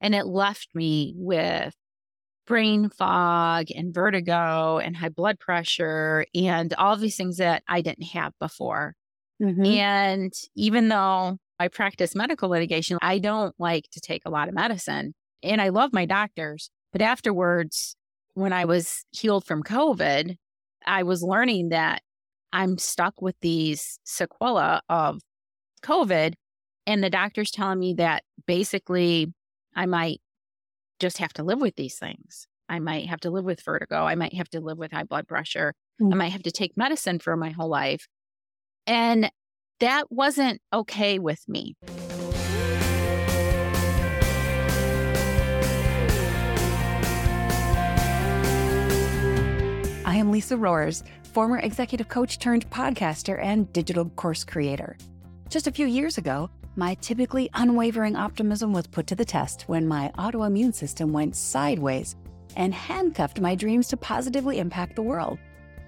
[0.00, 1.74] And it left me with
[2.46, 8.06] brain fog and vertigo and high blood pressure and all these things that I didn't
[8.06, 8.94] have before.
[9.40, 9.64] Mm-hmm.
[9.64, 14.54] And even though I practice medical litigation, I don't like to take a lot of
[14.54, 15.14] medicine.
[15.42, 16.70] And I love my doctors.
[16.92, 17.94] But afterwards,
[18.34, 20.36] when I was healed from COVID,
[20.86, 22.02] I was learning that
[22.52, 25.20] I'm stuck with these sequela of
[25.84, 26.34] COVID.
[26.86, 29.32] And the doctor's telling me that basically
[29.74, 30.20] I might
[30.98, 32.46] just have to live with these things.
[32.68, 34.04] I might have to live with vertigo.
[34.04, 35.74] I might have to live with high blood pressure.
[36.00, 36.12] Mm-hmm.
[36.12, 38.06] I might have to take medicine for my whole life.
[38.86, 39.30] And
[39.80, 41.74] that wasn't okay with me.
[50.04, 51.02] I am Lisa Rohrs,
[51.32, 54.96] former executive coach turned podcaster and digital course creator.
[55.48, 59.88] Just a few years ago, my typically unwavering optimism was put to the test when
[59.88, 62.16] my autoimmune system went sideways
[62.56, 65.38] and handcuffed my dreams to positively impact the world.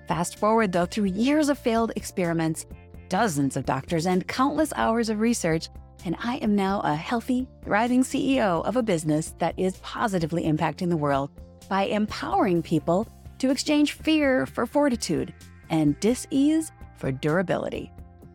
[0.08, 2.66] Fast forward, though, through years of failed experiments,
[3.08, 5.68] dozens of doctors, and countless hours of research,
[6.04, 10.88] and I am now a healthy, thriving CEO of a business that is positively impacting
[10.88, 11.30] the world
[11.68, 13.06] by empowering people
[13.38, 15.32] to exchange fear for fortitude
[15.70, 17.92] and dis-ease for durability.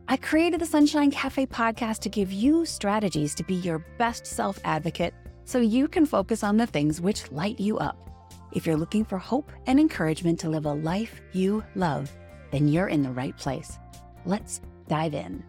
[0.09, 4.57] I created the Sunshine Cafe podcast to give you strategies to be your best self
[4.63, 5.13] advocate
[5.43, 8.09] so you can focus on the things which light you up.
[8.53, 12.09] If you're looking for hope and encouragement to live a life you love,
[12.51, 13.77] then you're in the right place.
[14.25, 15.43] Let's dive in.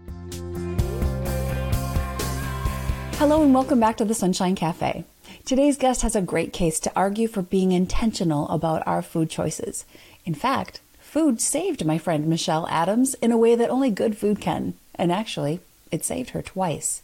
[3.12, 5.04] Hello, and welcome back to the Sunshine Cafe.
[5.44, 9.84] Today's guest has a great case to argue for being intentional about our food choices.
[10.24, 14.42] In fact, Food saved my friend Michelle Adams in a way that only good food
[14.42, 17.00] can, and actually, it saved her twice.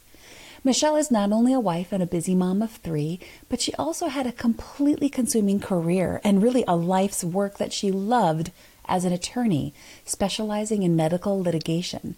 [0.63, 4.09] Michelle is not only a wife and a busy mom of three, but she also
[4.09, 8.51] had a completely consuming career and really a life's work that she loved
[8.87, 9.73] as an attorney,
[10.05, 12.15] specializing in medical litigation.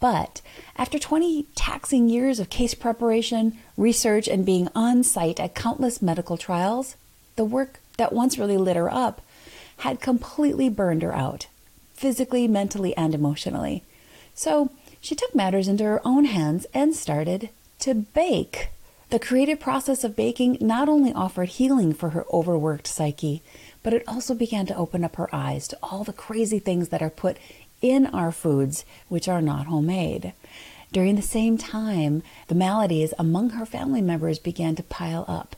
[0.00, 0.40] But
[0.78, 6.38] after 20 taxing years of case preparation, research, and being on site at countless medical
[6.38, 6.96] trials,
[7.36, 9.20] the work that once really lit her up
[9.78, 11.46] had completely burned her out,
[11.94, 13.82] physically, mentally, and emotionally.
[14.34, 14.70] So
[15.00, 17.50] she took matters into her own hands and started
[17.80, 18.68] to bake.
[19.10, 23.42] The creative process of baking not only offered healing for her overworked psyche,
[23.82, 27.02] but it also began to open up her eyes to all the crazy things that
[27.02, 27.36] are put
[27.80, 30.32] in our foods which are not homemade.
[30.92, 35.54] During the same time, the maladies among her family members began to pile up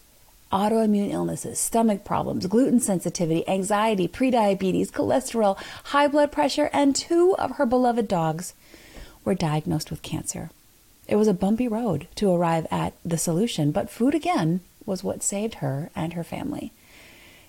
[0.52, 7.52] autoimmune illnesses, stomach problems, gluten sensitivity, anxiety, prediabetes, cholesterol, high blood pressure, and two of
[7.52, 8.54] her beloved dogs
[9.24, 10.50] were diagnosed with cancer.
[11.06, 15.22] It was a bumpy road to arrive at the solution, but food again was what
[15.22, 16.72] saved her and her family.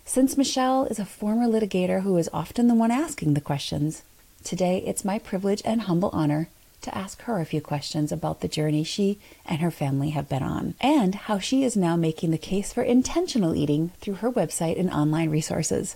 [0.05, 4.03] Since Michelle is a former litigator who is often the one asking the questions,
[4.43, 6.49] today it's my privilege and humble honor
[6.81, 10.43] to ask her a few questions about the journey she and her family have been
[10.43, 14.79] on, and how she is now making the case for intentional eating through her website
[14.79, 15.95] and online resources.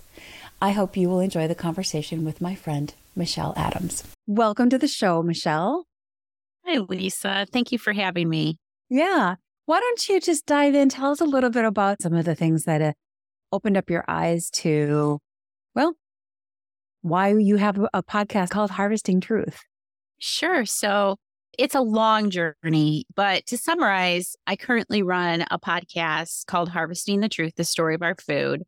[0.60, 4.04] I hope you will enjoy the conversation with my friend, Michelle Adams.
[4.26, 5.86] Welcome to the show, Michelle.
[6.64, 7.46] Hi, Lisa.
[7.52, 8.58] Thank you for having me.
[8.88, 9.34] Yeah.
[9.66, 10.88] Why don't you just dive in?
[10.88, 12.92] Tell us a little bit about some of the things that uh,
[13.52, 15.18] opened up your eyes to,
[15.74, 15.94] well,
[17.02, 19.60] why you have a podcast called Harvesting Truth.
[20.26, 20.64] Sure.
[20.64, 21.18] So
[21.58, 27.28] it's a long journey, but to summarize, I currently run a podcast called Harvesting the
[27.28, 28.62] Truth, the story of our food.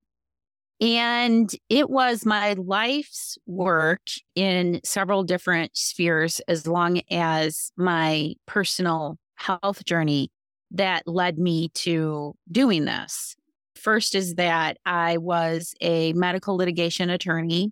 [0.82, 4.02] And it was my life's work
[4.34, 10.28] in several different spheres, as long as my personal health journey
[10.72, 13.34] that led me to doing this.
[13.76, 17.70] First is that I was a medical litigation attorney.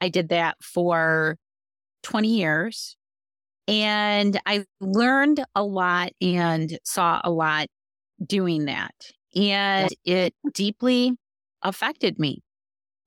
[0.00, 1.36] I did that for
[2.02, 2.96] 20 years.
[3.68, 7.68] And I learned a lot and saw a lot
[8.24, 8.94] doing that.
[9.34, 11.12] And it deeply
[11.62, 12.42] affected me.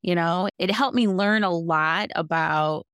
[0.01, 2.85] You know, it helped me learn a lot about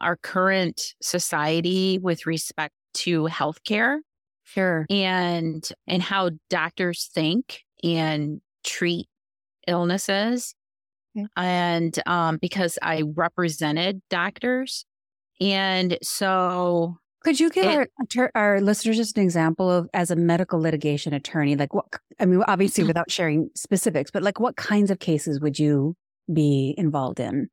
[0.00, 3.98] our current society with respect to healthcare.
[4.44, 4.86] Sure.
[4.90, 9.08] And and how doctors think and treat
[9.66, 10.54] illnesses.
[11.36, 14.84] And um, because I represented doctors.
[15.40, 20.16] And so could you give it, our our listeners just an example of as a
[20.16, 21.86] medical litigation attorney, like what?
[22.20, 22.90] I mean, obviously mm-hmm.
[22.90, 25.96] without sharing specifics, but like what kinds of cases would you
[26.32, 27.48] be involved in?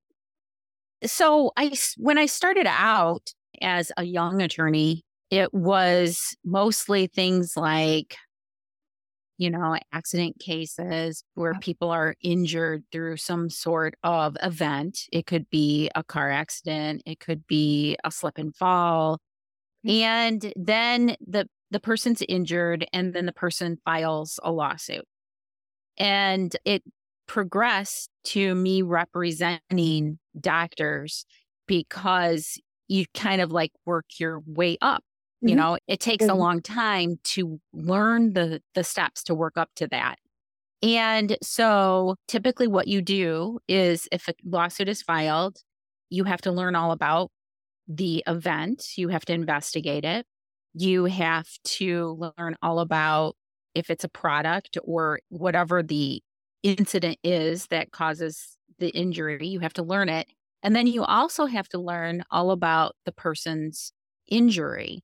[1.03, 3.33] So I, when I started out
[3.63, 8.15] as a young attorney, it was mostly things like
[9.39, 14.99] you know, accident cases where people are injured through some sort of event.
[15.11, 19.17] It could be a car accident, it could be a slip and fall.
[19.87, 25.05] And then the the person's injured and then the person files a lawsuit.
[25.97, 26.83] And it
[27.27, 31.25] progressed to me representing doctors
[31.67, 35.03] because you kind of like work your way up
[35.43, 35.57] you mm-hmm.
[35.57, 36.35] know, it takes mm-hmm.
[36.35, 40.15] a long time to learn the the steps to work up to that.
[40.81, 45.57] And so typically what you do is if a lawsuit is filed,
[46.09, 47.29] you have to learn all about
[47.87, 50.25] the event, you have to investigate it.
[50.73, 53.35] You have to learn all about
[53.75, 56.21] if it's a product or whatever the
[56.63, 60.27] incident is that causes the injury, you have to learn it.
[60.61, 63.91] And then you also have to learn all about the person's
[64.27, 65.03] injury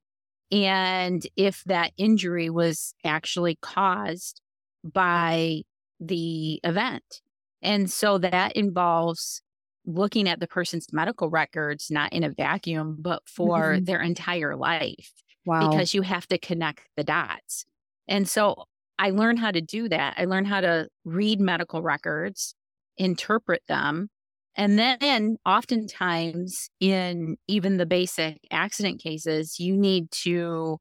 [0.51, 4.41] and if that injury was actually caused
[4.83, 5.61] by
[5.99, 7.21] the event.
[7.61, 9.41] And so that involves
[9.85, 13.85] looking at the person's medical records, not in a vacuum, but for mm-hmm.
[13.85, 15.11] their entire life.
[15.45, 15.69] Wow.
[15.69, 17.65] Because you have to connect the dots.
[18.07, 18.65] And so
[18.99, 20.15] I learned how to do that.
[20.17, 22.53] I learned how to read medical records,
[22.97, 24.09] interpret them,
[24.55, 30.77] and then oftentimes in even the basic accident cases, you need to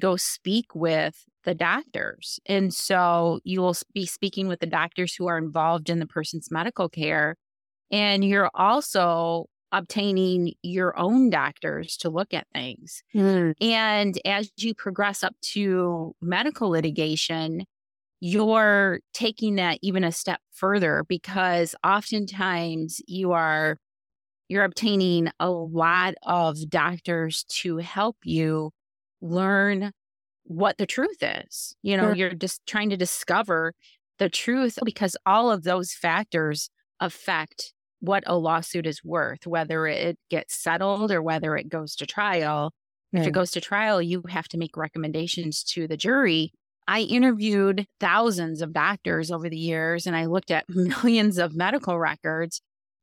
[0.00, 2.40] go speak with the doctors.
[2.46, 6.50] And so you will be speaking with the doctors who are involved in the person's
[6.50, 7.36] medical care.
[7.94, 13.04] And you're also obtaining your own doctors to look at things.
[13.14, 13.54] Mm.
[13.60, 17.64] And as you progress up to medical litigation,
[18.18, 23.78] you're taking that even a step further because oftentimes you are
[24.48, 28.72] you're obtaining a lot of doctors to help you
[29.20, 29.92] learn
[30.42, 31.76] what the truth is.
[31.82, 32.14] You know, sure.
[32.14, 33.72] you're just trying to discover
[34.18, 37.73] the truth because all of those factors affect
[38.04, 42.72] what a lawsuit is worth, whether it gets settled or whether it goes to trial.
[43.12, 43.22] Right.
[43.22, 46.52] If it goes to trial, you have to make recommendations to the jury
[46.86, 51.98] I interviewed thousands of doctors over the years and I looked at millions of medical
[51.98, 52.60] records.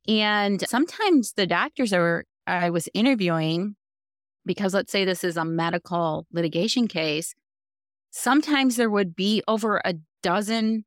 [0.08, 3.76] And sometimes the doctors are I was interviewing,
[4.44, 7.34] because let's say this is a medical litigation case,
[8.10, 10.84] sometimes there would be over a dozen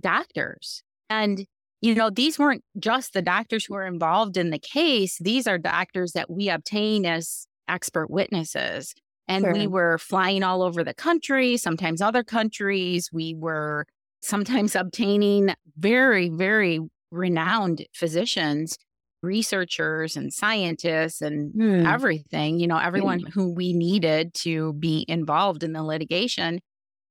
[0.00, 0.82] doctors.
[1.08, 1.46] And,
[1.80, 5.58] you know, these weren't just the doctors who were involved in the case, these are
[5.58, 8.94] doctors that we obtain as expert witnesses.
[9.28, 9.52] And sure.
[9.52, 13.10] we were flying all over the country, sometimes other countries.
[13.12, 13.86] We were
[14.22, 16.80] sometimes obtaining very, very
[17.10, 18.78] renowned physicians,
[19.22, 21.86] researchers, and scientists, and hmm.
[21.86, 23.30] everything, you know, everyone hmm.
[23.30, 26.60] who we needed to be involved in the litigation.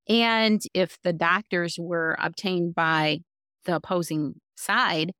[0.10, 3.20] And if the doctors were obtained by
[3.66, 5.12] the opposing side,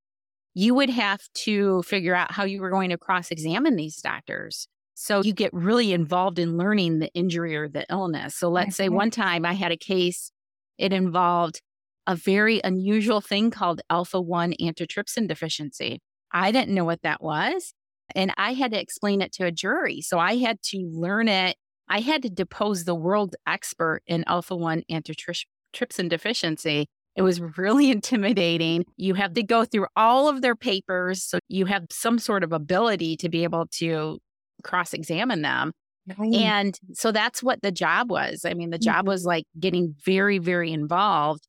[0.54, 4.68] you would have to figure out how you were going to cross examine these doctors.
[4.96, 8.36] So you get really involved in learning the injury or the illness.
[8.36, 8.96] So let's say mm-hmm.
[8.96, 10.32] one time I had a case,
[10.80, 11.62] it involved
[12.08, 16.00] a very unusual thing called alpha 1 antitrypsin deficiency.
[16.32, 17.74] I didn't know what that was.
[18.16, 20.02] And I had to explain it to a jury.
[20.02, 21.58] So I had to learn it.
[21.88, 26.88] I had to depose the world expert in alpha 1 antitrypsin deficiency.
[27.18, 28.86] It was really intimidating.
[28.96, 31.24] You have to go through all of their papers.
[31.24, 34.20] So you have some sort of ability to be able to
[34.64, 35.74] cross examine them.
[36.18, 36.34] Right.
[36.36, 38.46] And so that's what the job was.
[38.46, 39.10] I mean, the job mm-hmm.
[39.10, 41.46] was like getting very, very involved.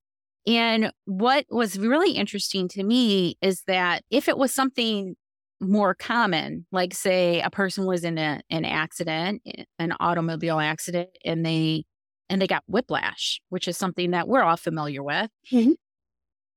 [0.47, 5.15] And what was really interesting to me is that if it was something
[5.61, 9.43] more common, like say a person was in a, an accident,
[9.79, 11.85] an automobile accident, and they
[12.29, 15.31] and they got whiplash, which is something that we're all familiar with.
[15.53, 15.73] Mm-hmm.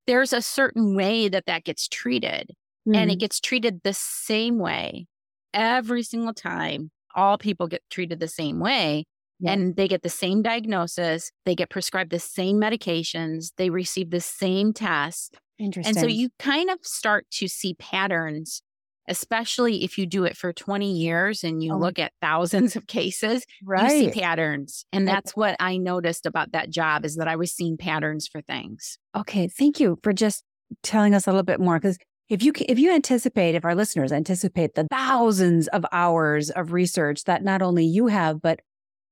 [0.08, 2.51] There's a certain way that that gets treated,
[2.88, 2.96] mm-hmm.
[2.96, 3.20] and it mm-hmm.
[3.20, 5.08] gets treated the same way
[5.54, 9.06] every single time, all people get treated the same way.
[9.40, 9.54] Yeah.
[9.54, 14.22] And they get the same diagnosis, they get prescribed the same medications, they receive the
[14.22, 15.32] same tests.
[15.58, 15.98] Interesting.
[15.98, 18.62] And so you kind of start to see patterns,
[19.08, 21.77] especially if you do it for 20 years and you oh.
[21.77, 23.84] look at thousands of cases, right.
[23.84, 24.86] you see patterns.
[24.93, 28.41] And that's what I noticed about that job is that I was seeing patterns for
[28.41, 28.98] things.
[29.15, 29.48] Okay.
[29.48, 30.43] Thank you for just
[30.84, 31.98] telling us a little bit more because
[32.29, 37.25] if you if you anticipate if our listeners anticipate the thousands of hours of research
[37.25, 38.62] that not only you have but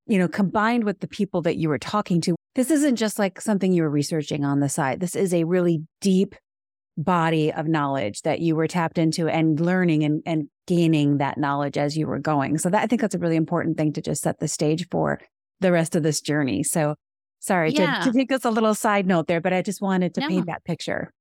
[0.08, 3.41] you know combined with the people that you were talking to this isn't just like
[3.41, 6.34] something you were researching on the side this is a really deep
[7.03, 11.77] body of knowledge that you were tapped into and learning and, and gaining that knowledge
[11.77, 14.22] as you were going so that i think that's a really important thing to just
[14.22, 15.20] set the stage for
[15.62, 16.96] the rest of this journey so
[17.39, 18.01] Sorry yeah.
[18.01, 20.27] to, to, take us a little side note there, but I just wanted to no.
[20.27, 21.13] paint that picture.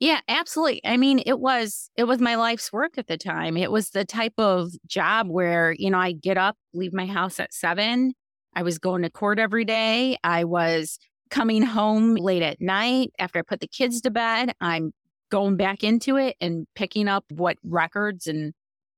[0.00, 0.80] Yeah, absolutely.
[0.84, 3.56] I mean, it was it was my life's work at the time.
[3.56, 7.38] It was the type of job where, you know, I get up, leave my house
[7.38, 8.14] at 7.
[8.56, 10.16] I was going to court every day.
[10.24, 10.98] I was
[11.30, 14.52] coming home late at night after I put the kids to bed.
[14.60, 14.92] I'm
[15.30, 18.52] going back into it and picking up what records and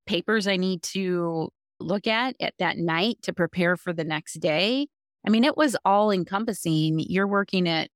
[0.06, 4.86] papers I need to look at at that night to prepare for the next day.
[5.26, 6.98] I mean, it was all encompassing.
[6.98, 7.90] You're working it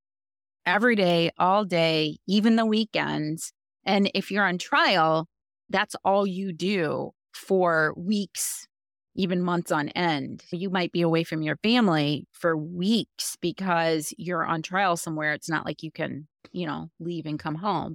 [0.65, 3.53] every day, all day, even the weekends.
[3.85, 5.29] And if you're on trial,
[5.71, 8.67] that's all you do for weeks,
[9.15, 10.43] even months on end.
[10.51, 15.33] You might be away from your family for weeks because you're on trial somewhere.
[15.33, 17.95] It's not like you can, you know, leave and come home.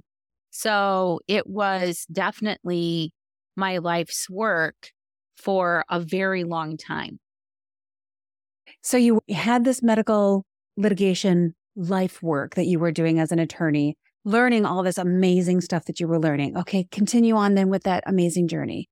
[0.52, 3.14] So it was definitely
[3.56, 4.90] my life's work
[5.34, 7.18] for a very long time.
[8.82, 10.44] So you had this medical
[10.76, 15.86] litigation life work that you were doing as an attorney, learning all this amazing stuff
[15.86, 16.56] that you were learning.
[16.58, 18.90] Okay, continue on then with that amazing journey.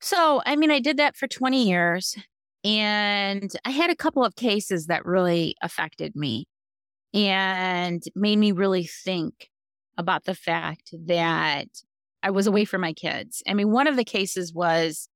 [0.00, 2.14] So, I mean, I did that for 20 years
[2.62, 6.46] and I had a couple of cases that really affected me
[7.12, 9.48] and made me really think
[9.96, 11.68] about the fact that
[12.22, 13.42] I was away from my kids.
[13.46, 15.08] I mean, one of the cases was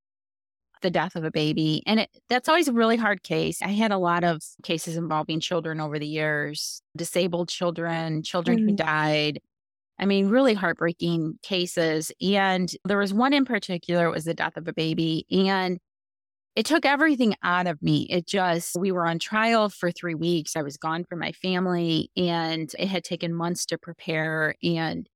[0.82, 1.82] the death of a baby.
[1.86, 3.62] And it, that's always a really hard case.
[3.62, 8.70] I had a lot of cases involving children over the years, disabled children, children mm.
[8.70, 9.40] who died.
[9.98, 12.12] I mean, really heartbreaking cases.
[12.20, 15.26] And there was one in particular, it was the death of a baby.
[15.30, 15.78] And
[16.58, 18.08] it took everything out of me.
[18.10, 20.56] It just, we were on trial for three weeks.
[20.56, 24.56] I was gone from my family and it had taken months to prepare.
[24.60, 25.08] And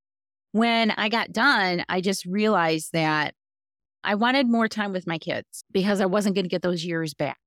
[0.52, 3.34] when I got done, I just realized that
[4.04, 7.12] I wanted more time with my kids because I wasn't going to get those years
[7.12, 7.38] back.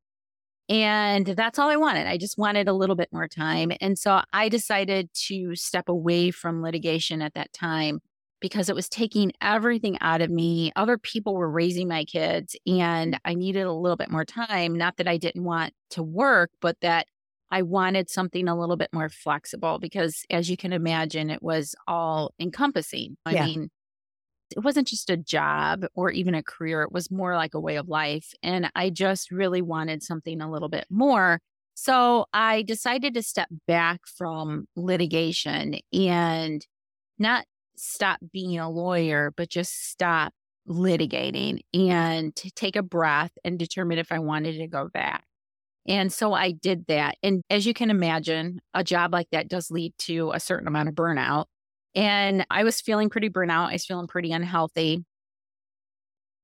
[0.67, 2.05] And that's all I wanted.
[2.05, 3.71] I just wanted a little bit more time.
[3.79, 8.01] And so I decided to step away from litigation at that time
[8.45, 10.71] because it was taking everything out of me.
[10.75, 14.75] Other people were raising my kids and I needed a little bit more time.
[14.75, 17.07] Not that I didn't want to work, but that
[17.49, 21.73] I wanted something a little bit more flexible because, as you can imagine, it was
[21.87, 23.17] all encompassing.
[23.25, 23.45] I yeah.
[23.47, 23.71] mean,
[24.55, 27.77] it wasn't just a job or even a career, it was more like a way
[27.77, 28.31] of life.
[28.43, 31.41] And I just really wanted something a little bit more.
[31.73, 36.63] So I decided to step back from litigation and
[37.17, 37.45] not
[37.77, 40.34] stop being a lawyer, but just stop
[40.67, 45.24] litigating and take a breath and determine if I wanted to go back.
[45.88, 47.17] And so I did that.
[47.22, 50.89] And as you can imagine, a job like that does lead to a certain amount
[50.89, 51.46] of burnout.
[51.94, 53.70] And I was feeling pretty burnout.
[53.70, 55.05] I was feeling pretty unhealthy.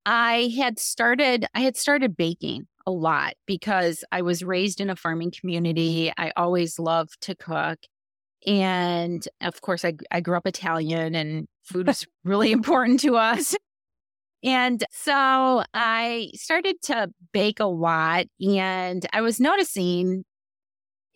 [0.06, 4.96] I had started, I had started baking a lot because I was raised in a
[4.96, 6.12] farming community.
[6.18, 7.80] I always loved to cook.
[8.46, 13.56] And of course, I, I grew up Italian and food was really important to us.
[14.44, 18.26] And so I started to bake a lot.
[18.40, 20.24] And I was noticing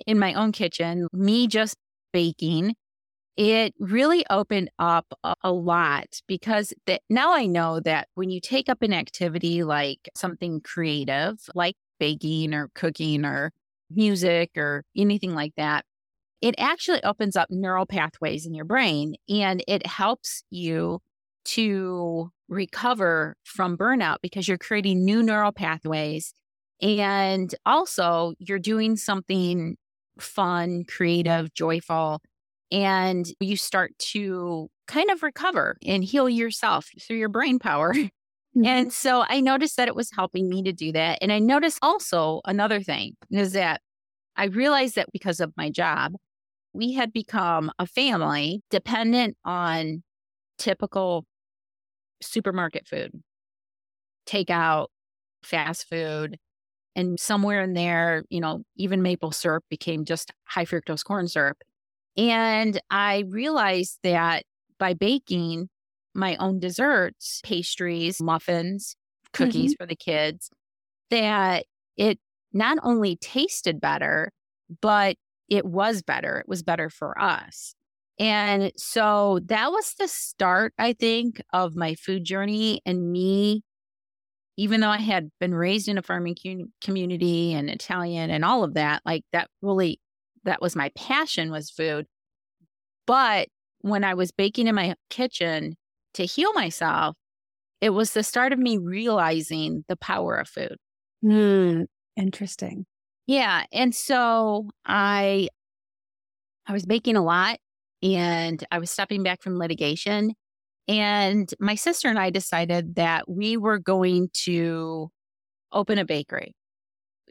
[0.06, 1.76] in my own kitchen, me just
[2.14, 2.76] baking
[3.38, 5.06] it really opened up
[5.44, 10.10] a, lot because the, now I know that when you take up an activity like
[10.16, 13.52] something creative, like baking or cooking or
[13.90, 15.86] music or anything like that,
[16.46, 21.02] it actually opens up neural pathways in your brain and it helps you
[21.44, 26.36] to recover from burnout because you're creating new neural pathways.
[26.84, 29.76] And also, you're doing something
[30.20, 32.22] fun, creative, joyful
[32.72, 37.94] and you start to kind of recover and heal yourself through your brain power.
[38.56, 38.68] Mm-hmm.
[38.68, 41.18] And so I noticed that it was helping me to do that.
[41.22, 43.82] And I noticed also another thing is that
[44.38, 46.14] I realized that because of my job,
[46.76, 50.04] we had become a family dependent on
[50.58, 51.26] typical
[52.22, 53.12] supermarket food,
[54.28, 54.88] takeout,
[55.44, 56.38] fast food.
[56.96, 61.58] And somewhere in there, you know, even maple syrup became just high fructose corn syrup.
[62.16, 64.44] And I realized that
[64.80, 65.70] by baking
[66.14, 68.96] my own desserts, pastries, muffins,
[69.34, 69.84] cookies mm-hmm.
[69.84, 70.50] for the kids,
[71.10, 71.66] that
[71.98, 72.20] it
[72.54, 74.32] not only tasted better,
[74.82, 75.18] but
[75.50, 76.40] it was better.
[76.40, 77.76] It was better for us.
[78.18, 83.64] And so that was the start, I think, of my food journey and me.
[84.58, 86.38] Even though I had been raised in a farming
[86.82, 90.00] community and Italian and all of that, like that really
[90.46, 92.06] that was my passion was food.
[93.06, 93.50] But
[93.82, 95.76] when I was baking in my kitchen
[96.14, 97.18] to heal myself,
[97.82, 100.78] it was the start of me realizing the power of food.
[101.24, 101.86] Mm,
[102.16, 102.86] interesting.
[103.28, 103.66] Yeah.
[103.72, 105.50] And so I
[106.68, 107.60] I was baking a lot
[108.02, 110.34] and I was stepping back from litigation.
[110.88, 115.10] And my sister and I decided that we were going to
[115.72, 116.56] open a bakery.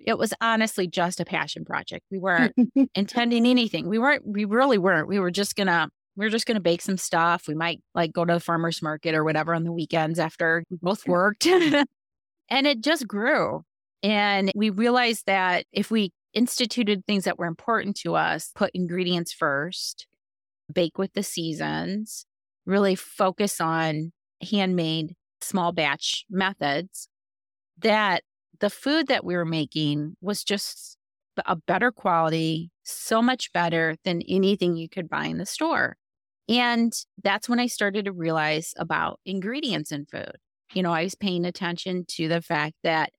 [0.04, 2.04] It was honestly just a passion project.
[2.10, 2.54] We weren't
[2.94, 3.88] intending anything.
[3.88, 5.08] We weren't, we really weren't.
[5.08, 7.44] We were just gonna, we were just gonna bake some stuff.
[7.46, 10.78] We might like go to the farmer's market or whatever on the weekends after we
[10.82, 11.46] both worked.
[12.48, 13.62] and it just grew.
[14.04, 19.32] And we realized that if we instituted things that were important to us, put ingredients
[19.32, 20.06] first,
[20.70, 22.26] bake with the seasons,
[22.66, 24.12] really focus on
[24.50, 27.08] handmade small batch methods,
[27.78, 28.22] that
[28.60, 30.98] the food that we were making was just
[31.46, 35.96] a better quality, so much better than anything you could buy in the store.
[36.46, 36.92] And
[37.22, 40.36] that's when I started to realize about ingredients in food.
[40.74, 43.10] You know, I was paying attention to the fact that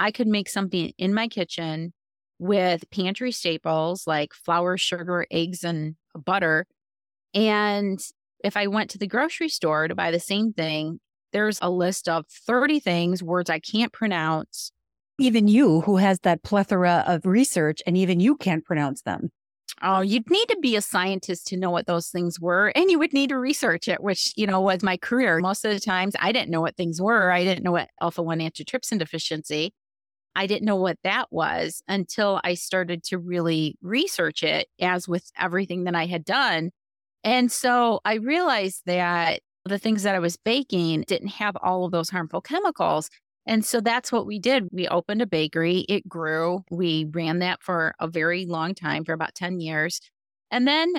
[0.00, 1.92] I could make something in my kitchen
[2.38, 6.66] with pantry staples like flour, sugar, eggs, and butter.
[7.34, 8.00] And
[8.42, 11.00] if I went to the grocery store to buy the same thing,
[11.34, 14.72] there's a list of 30 things, words I can't pronounce.
[15.18, 19.28] Even you, who has that plethora of research, and even you can't pronounce them.
[19.82, 22.98] Oh, you'd need to be a scientist to know what those things were, and you
[22.98, 25.38] would need to research it, which, you know, was my career.
[25.40, 27.30] Most of the times I didn't know what things were.
[27.30, 29.74] I didn't know what alpha 1 antitrypsin deficiency.
[30.36, 35.30] I didn't know what that was until I started to really research it, as with
[35.38, 36.70] everything that I had done.
[37.24, 41.92] And so I realized that the things that I was baking didn't have all of
[41.92, 43.10] those harmful chemicals.
[43.46, 44.68] And so that's what we did.
[44.72, 46.64] We opened a bakery, it grew.
[46.70, 50.00] We ran that for a very long time, for about 10 years.
[50.50, 50.94] And then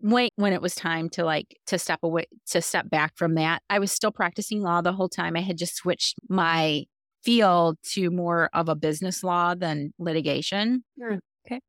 [0.00, 3.62] when, when it was time to like to step away to step back from that
[3.70, 6.84] i was still practicing law the whole time i had just switched my
[7.26, 10.84] field to more of a business law than litigation.
[11.44, 11.60] Okay.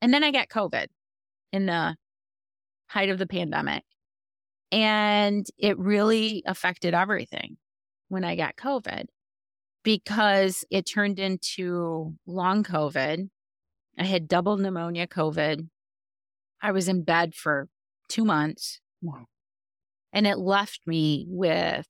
[0.00, 0.86] And then I got COVID
[1.52, 1.96] in the
[2.86, 3.82] height of the pandemic.
[4.70, 7.56] And it really affected everything
[8.08, 9.06] when I got COVID
[9.82, 13.28] because it turned into long COVID.
[13.98, 15.68] I had double pneumonia COVID.
[16.62, 17.66] I was in bed for
[18.08, 18.78] two months.
[19.02, 19.26] Wow.
[20.12, 21.86] And it left me with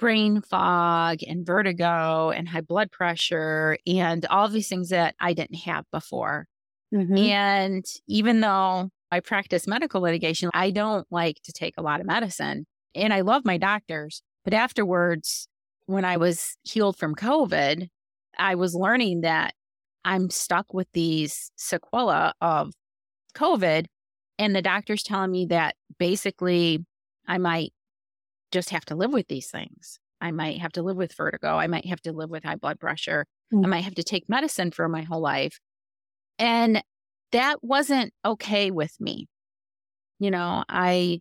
[0.00, 5.58] brain fog and vertigo and high blood pressure and all these things that I didn't
[5.58, 6.46] have before.
[6.92, 7.16] Mm-hmm.
[7.16, 12.06] And even though I practice medical litigation, I don't like to take a lot of
[12.06, 12.66] medicine.
[12.94, 14.22] And I love my doctors.
[14.42, 15.46] But afterwards,
[15.84, 17.88] when I was healed from COVID,
[18.38, 19.52] I was learning that
[20.02, 22.72] I'm stuck with these sequela of
[23.34, 23.84] COVID.
[24.38, 26.86] And the doctor's telling me that basically
[27.28, 27.74] I might
[28.50, 29.98] just have to live with these things.
[30.20, 31.56] I might have to live with vertigo.
[31.56, 33.26] I might have to live with high blood pressure.
[33.52, 33.64] Mm.
[33.64, 35.58] I might have to take medicine for my whole life.
[36.38, 36.82] And
[37.32, 39.26] that wasn't okay with me.
[40.18, 41.20] You know, I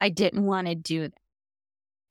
[0.00, 1.14] I didn't want to do that.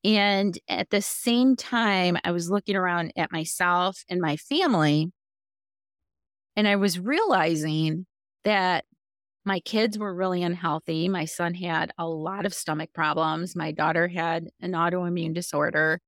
[0.04, 5.10] And at the same time, I was looking around at myself and my family
[6.56, 8.06] and I was realizing
[8.44, 8.84] that
[9.44, 11.08] my kids were really unhealthy.
[11.08, 13.54] My son had a lot of stomach problems.
[13.54, 16.00] My daughter had an autoimmune disorder.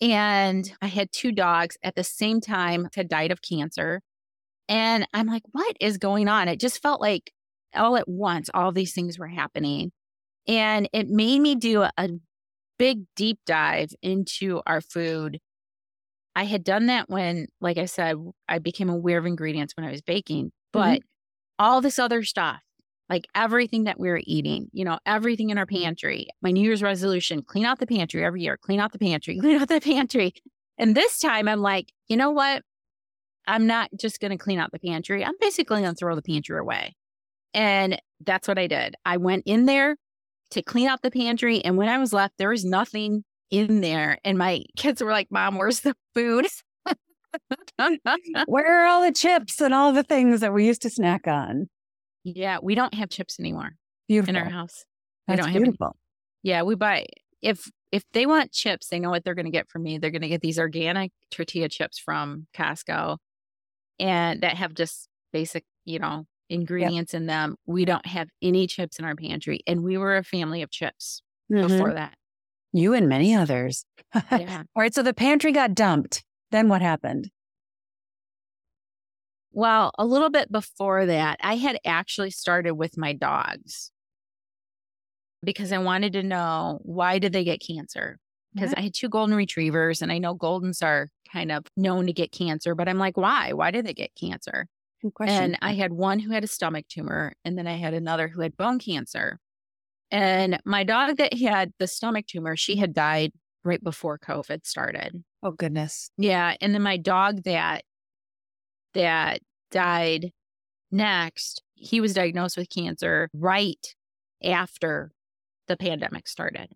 [0.00, 4.00] And I had two dogs at the same time had died of cancer.
[4.68, 6.48] And I'm like, what is going on?
[6.48, 7.32] It just felt like
[7.74, 9.92] all at once, all these things were happening.
[10.48, 12.08] And it made me do a,
[12.78, 15.38] big deep dive into our food.
[16.34, 18.16] I had done that when, like I said,
[18.48, 21.09] I became aware of ingredients when I was baking, but mm-hmm
[21.60, 22.62] all this other stuff,
[23.10, 26.26] like everything that we are eating, you know, everything in our pantry.
[26.40, 29.60] My New Year's resolution clean out the pantry every year, clean out the pantry, clean
[29.60, 30.32] out the pantry.
[30.78, 32.62] And this time I'm like, you know what?
[33.46, 35.22] I'm not just going to clean out the pantry.
[35.22, 36.96] I'm basically going to throw the pantry away.
[37.52, 38.94] And that's what I did.
[39.04, 39.96] I went in there
[40.52, 41.62] to clean out the pantry.
[41.62, 44.18] And when I was left, there was nothing in there.
[44.24, 46.46] And my kids were like, Mom, where's the food?
[48.46, 51.68] Where are all the chips and all the things that we used to snack on?
[52.24, 53.72] Yeah, we don't have chips anymore.
[54.08, 54.36] Beautiful.
[54.36, 54.84] In our house.
[55.26, 55.86] That's we don't beautiful.
[55.86, 55.94] have.
[56.42, 57.06] Yeah, we buy
[57.42, 59.98] if if they want chips, they know what they're going to get from me.
[59.98, 63.18] They're going to get these organic tortilla chips from Costco
[63.98, 67.22] and that have just basic, you know, ingredients yep.
[67.22, 67.56] in them.
[67.66, 71.22] We don't have any chips in our pantry and we were a family of chips
[71.52, 71.66] mm-hmm.
[71.66, 72.14] before that.
[72.72, 73.84] You and many others.
[74.32, 74.64] Yeah.
[74.74, 76.24] All right, so the pantry got dumped.
[76.50, 77.30] Then what happened?
[79.52, 83.90] Well, a little bit before that, I had actually started with my dogs
[85.42, 88.18] because I wanted to know why did they get cancer?
[88.54, 92.12] because I had two golden retrievers and I know goldens are kind of known to
[92.12, 93.52] get cancer, but I'm like, why?
[93.52, 94.66] Why did they get cancer?
[95.02, 95.42] Good question.
[95.42, 98.42] And I had one who had a stomach tumor, and then I had another who
[98.42, 99.38] had bone cancer.
[100.10, 103.32] And my dog that had the stomach tumor, she had died
[103.64, 105.22] right before COVID started.
[105.42, 106.10] Oh goodness.
[106.16, 106.54] Yeah.
[106.60, 107.84] And then my dog that
[108.94, 110.32] that died
[110.90, 113.94] next, he was diagnosed with cancer right
[114.42, 115.12] after
[115.68, 116.68] the pandemic started.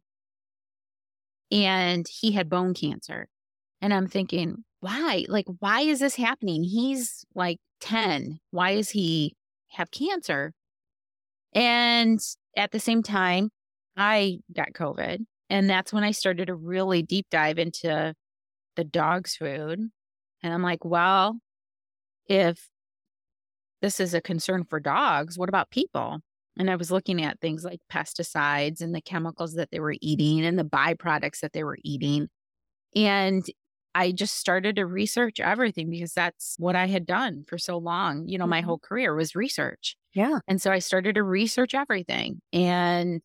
[1.51, 3.29] And he had bone cancer.
[3.81, 5.25] And I'm thinking, why?
[5.29, 6.65] Like, why is this happening?
[6.65, 8.39] He's like 10.
[8.51, 9.35] Why is he
[9.71, 10.53] have cancer?
[11.53, 12.21] And
[12.57, 13.51] at the same time,
[13.97, 15.25] I got COVID.
[15.51, 18.15] And that's when I started to really deep dive into
[18.77, 19.91] the dog's food.
[20.43, 21.39] And I'm like, well,
[22.27, 22.69] if
[23.81, 26.21] this is a concern for dogs, what about people?
[26.59, 30.45] And I was looking at things like pesticides and the chemicals that they were eating
[30.45, 32.29] and the byproducts that they were eating.
[32.97, 33.45] And
[33.95, 38.29] I just started to research everything because that's what I had done for so long.
[38.29, 38.67] You know, my Mhm.
[38.67, 39.97] whole career was research.
[40.15, 40.41] Yeah.
[40.49, 42.41] And so I started to research everything.
[42.53, 43.23] And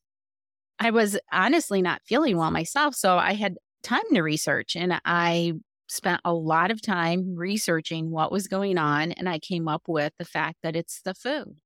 [0.80, 2.96] I was honestly not feeling well myself.
[2.96, 5.54] So I had time to research and I
[5.90, 9.12] spent a lot of time researching what was going on.
[9.14, 11.58] And I came up with the fact that it's the food.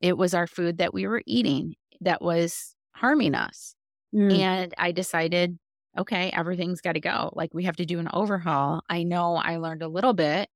[0.00, 3.74] It was our food that we were eating that was harming us.
[4.14, 4.38] Mm.
[4.38, 5.58] And I decided,
[5.98, 7.30] okay, everything's got to go.
[7.34, 8.82] Like we have to do an overhaul.
[8.88, 10.48] I know I learned a little bit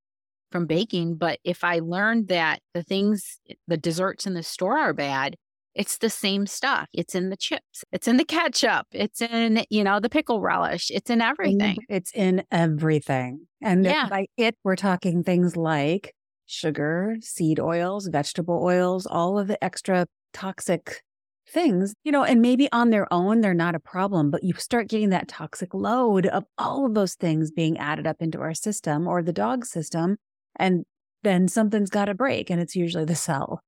[0.51, 3.39] from baking, but if I learned that the things,
[3.69, 5.37] the desserts in the store are bad,
[5.75, 6.89] it's the same stuff.
[6.93, 10.91] It's in the chips, it's in the ketchup, it's in, you know, the pickle relish,
[10.91, 11.31] it's in mm-hmm.
[11.31, 11.79] everything.
[11.89, 13.47] It's in everything.
[13.63, 14.09] And Yeah.
[14.09, 16.15] by it, we're talking things like
[16.47, 21.03] sugar, seed oils, vegetable oils, all of the extra toxic
[21.49, 24.89] things, you know, and maybe on their own, they're not a problem, but you start
[24.89, 29.07] getting that toxic load of all of those things being added up into our system
[29.07, 30.17] or the dog system.
[30.57, 30.85] And
[31.23, 33.61] then something's got to break, and it's usually the cell.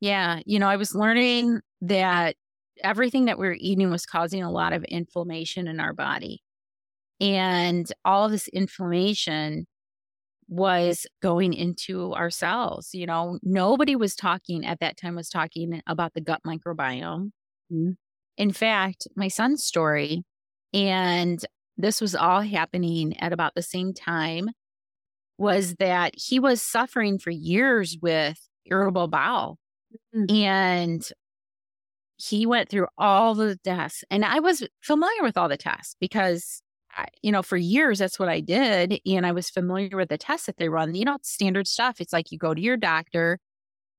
[0.00, 0.40] Yeah.
[0.44, 2.36] You know, I was learning that
[2.84, 6.42] everything that we were eating was causing a lot of inflammation in our body.
[7.20, 9.66] And all this inflammation
[10.48, 12.90] was going into our cells.
[12.94, 17.32] You know, nobody was talking at that time was talking about the gut microbiome.
[17.72, 17.96] Mhm.
[18.38, 20.24] In fact, my son's story,
[20.74, 21.44] and
[21.78, 24.50] this was all happening at about the same time,
[25.38, 29.58] was that he was suffering for years with irritable bowel.
[30.14, 30.30] Mm.
[30.32, 31.08] And
[32.16, 34.04] he went through all the tests.
[34.10, 36.62] And I was familiar with all the tests because,
[36.96, 39.00] I, you know, for years, that's what I did.
[39.06, 40.94] And I was familiar with the tests that they run.
[40.94, 42.00] You know, standard stuff.
[42.00, 43.38] It's like you go to your doctor,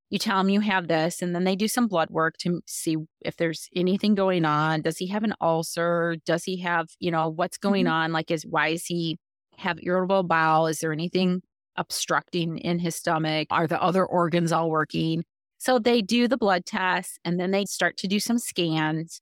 [0.10, 2.97] you tell them you have this, and then they do some blood work to see
[3.25, 4.81] if there's anything going on.
[4.81, 6.15] Does he have an ulcer?
[6.25, 7.91] Does he have, you know, what's going Mhm.
[7.91, 8.12] on?
[8.13, 9.17] Like, is why is he
[9.57, 10.67] have irritable bowel?
[10.67, 11.41] Is there anything
[11.75, 13.47] obstructing in his stomach?
[13.51, 15.23] Are the other organs all working?
[15.58, 19.22] So they do the blood tests and then they start to do some scans.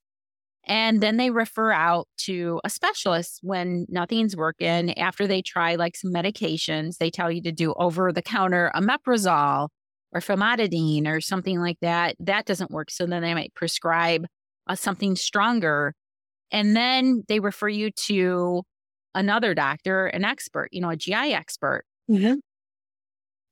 [0.68, 4.98] And then they refer out to a specialist when nothing's working.
[4.98, 9.68] After they try like some medications, they tell you to do over the counter omeprazole
[10.12, 12.16] or famotidine or something like that.
[12.18, 12.90] That doesn't work.
[12.90, 14.26] So then they might prescribe
[14.66, 15.94] uh, something stronger.
[16.50, 18.62] And then they refer you to
[19.14, 21.84] another doctor, an expert, you know, a GI expert.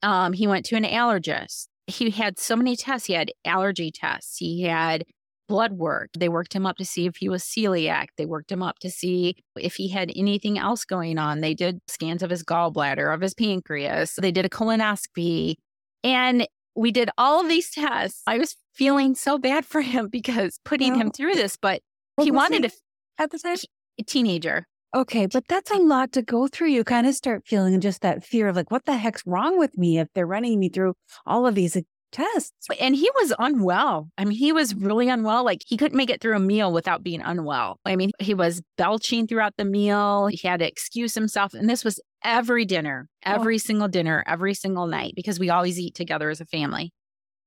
[0.02, 1.68] Um, he went to an allergist.
[1.86, 3.06] He had so many tests.
[3.06, 4.38] He had allergy tests.
[4.38, 5.04] He had
[5.48, 6.10] blood work.
[6.18, 8.06] They worked him up to see if he was celiac.
[8.16, 11.40] They worked him up to see if he had anything else going on.
[11.40, 14.14] They did scans of his gallbladder, of his pancreas.
[14.16, 15.56] They did a colonoscopy.
[16.02, 18.22] And we did all of these tests.
[18.26, 21.82] I was feeling so bad for him because putting him through this, but
[22.16, 22.76] What he wanted he to,
[23.18, 23.58] at the time.
[23.98, 24.66] a teenager.
[24.94, 26.68] Okay, but that's a lot to go through.
[26.68, 29.76] You kind of start feeling just that fear of like, what the heck's wrong with
[29.76, 30.94] me if they're running me through
[31.26, 31.76] all of these
[32.12, 32.68] tests?
[32.78, 34.08] And he was unwell.
[34.16, 35.44] I mean, he was really unwell.
[35.44, 37.80] Like he couldn't make it through a meal without being unwell.
[37.84, 40.28] I mean, he was belching throughout the meal.
[40.28, 41.54] He had to excuse himself.
[41.54, 43.32] And this was every dinner, oh.
[43.32, 46.92] every single dinner, every single night, because we always eat together as a family.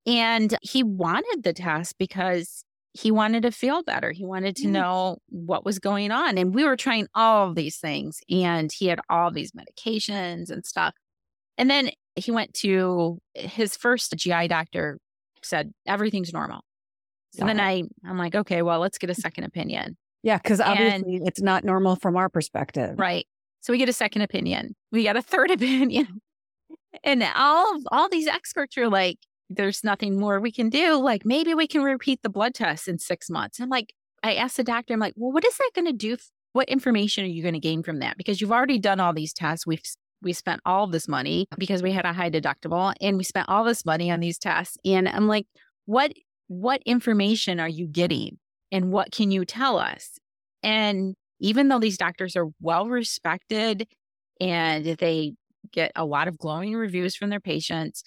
[0.05, 2.65] And he wanted the test because
[2.97, 4.12] he wanted to feel better.
[4.12, 4.71] He wanted to mm.
[4.71, 6.38] know what was going on.
[6.38, 8.19] And we were trying all of these things.
[8.29, 10.93] And he had all these medications and stuff.
[11.57, 14.97] And then he went to his first GI doctor
[15.43, 16.62] said everything's normal.
[17.31, 19.17] So then I I'm like, okay, well, let's get a mm.
[19.17, 19.95] second opinion.
[20.23, 22.97] Yeah, because And- obviously it's not normal from our perspective.
[22.97, 23.27] Right.
[23.60, 24.75] So we get a second opinion.
[24.91, 26.21] We got a third opinion.
[27.03, 30.95] And all all these experts are like, there's nothing more we can do.
[30.95, 33.60] Like maybe we can repeat the blood test in six months.
[33.60, 36.17] I'm like, I asked the doctor, I'm like, well, what is that going to do?
[36.53, 38.17] What information are you going to gain from that?
[38.17, 39.65] Because you've already done all these tests.
[39.65, 39.81] We've
[40.21, 43.63] we spent all this money because we had a high deductible and we spent all
[43.63, 44.75] this money on these tests.
[44.83, 45.45] And I'm like,
[45.86, 46.13] what
[46.47, 48.38] what information are you getting?
[48.71, 50.17] And what can you tell us?
[50.63, 53.88] And even though these doctors are well respected
[54.41, 55.33] and they
[55.71, 58.03] get a lot of glowing reviews from their patients,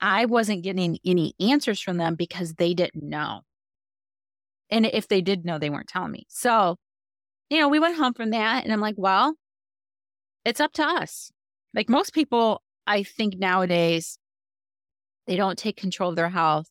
[0.00, 3.40] I wasn't getting any answers from them because they didn't know.
[4.70, 6.26] And if they did know, they weren't telling me.
[6.28, 6.76] So,
[7.50, 9.34] you know, we went home from that and I'm like, well,
[10.44, 11.30] it's up to us.
[11.74, 14.18] Like most people, I think nowadays,
[15.26, 16.68] they don't take control of their health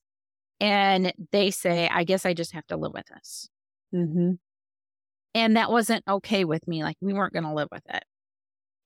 [0.60, 3.50] and they say, I guess I just have to live with this.
[3.94, 4.34] Mm-hmm.
[5.34, 6.84] And that wasn't okay with me.
[6.84, 8.04] Like we weren't going to live with it.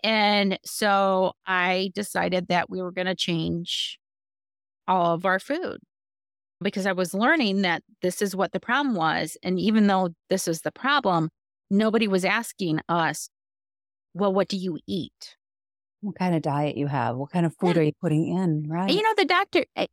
[0.03, 3.99] And so I decided that we were going to change
[4.89, 5.79] all of our food
[6.61, 9.37] because I was learning that this is what the problem was.
[9.43, 11.29] And even though this is the problem,
[11.69, 13.29] nobody was asking us,
[14.13, 15.35] well, what do you eat?
[16.01, 17.15] What kind of diet you have?
[17.15, 17.81] What kind of food Yeah.
[17.81, 18.65] are you putting in?
[18.67, 18.91] Right.
[18.91, 19.87] You know, the doctor, eh,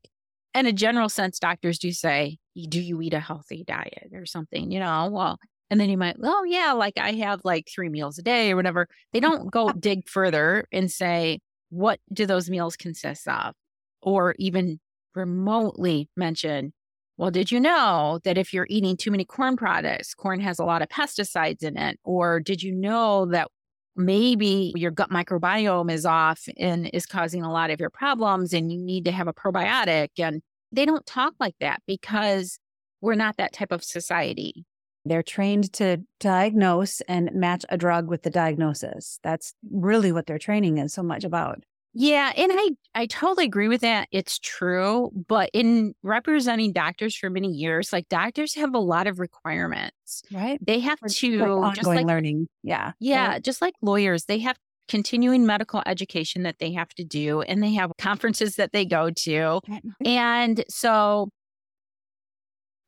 [0.54, 4.70] in a general sense, doctors do say, do you eat a healthy diet or something?
[4.70, 8.18] You know, well, and then you might, oh, yeah, like I have like three meals
[8.18, 8.88] a day or whatever.
[9.12, 13.54] They don't go dig further and say, what do those meals consist of?
[14.00, 14.78] Or even
[15.16, 16.72] remotely mention,
[17.16, 20.64] well, did you know that if you're eating too many corn products, corn has a
[20.64, 21.98] lot of pesticides in it?
[22.04, 23.48] Or did you know that
[23.96, 28.70] maybe your gut microbiome is off and is causing a lot of your problems and
[28.70, 30.10] you need to have a probiotic?
[30.18, 32.58] And they don't talk like that because
[33.00, 34.66] we're not that type of society.
[35.06, 39.20] They're trained to diagnose and match a drug with the diagnosis.
[39.22, 41.62] That's really what their training is so much about.
[41.98, 44.08] Yeah, and I I totally agree with that.
[44.12, 49.18] It's true, but in representing doctors for many years, like doctors have a lot of
[49.18, 50.22] requirements.
[50.30, 50.58] Right.
[50.60, 52.48] They have Like to ongoing just like learning.
[52.62, 52.92] Yeah.
[53.00, 57.62] yeah, just like lawyers, they have continuing medical education that they have to do and
[57.62, 59.60] they have conferences that they go to.
[60.04, 61.30] And so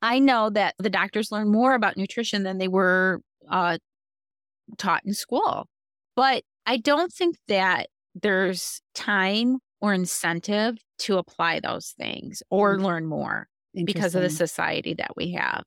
[0.03, 3.79] I know that the doctors learn more about nutrition than they were uh,
[4.77, 5.67] taught in school.
[6.15, 7.87] But I don't think that
[8.21, 13.47] there's time or incentive to apply those things or learn more
[13.85, 15.63] because of the society that we have.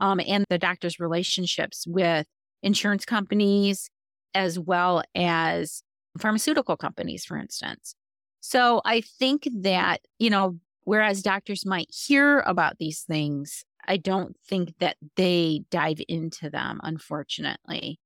[0.00, 2.26] Um, and the doctor's relationships with
[2.62, 3.90] insurance companies
[4.34, 5.82] as well as
[6.18, 7.94] pharmaceutical companies, for instance.
[8.40, 14.36] So I think that, you know, whereas doctors might hear about these things, I don't
[14.46, 17.98] think that they dive into them, unfortunately.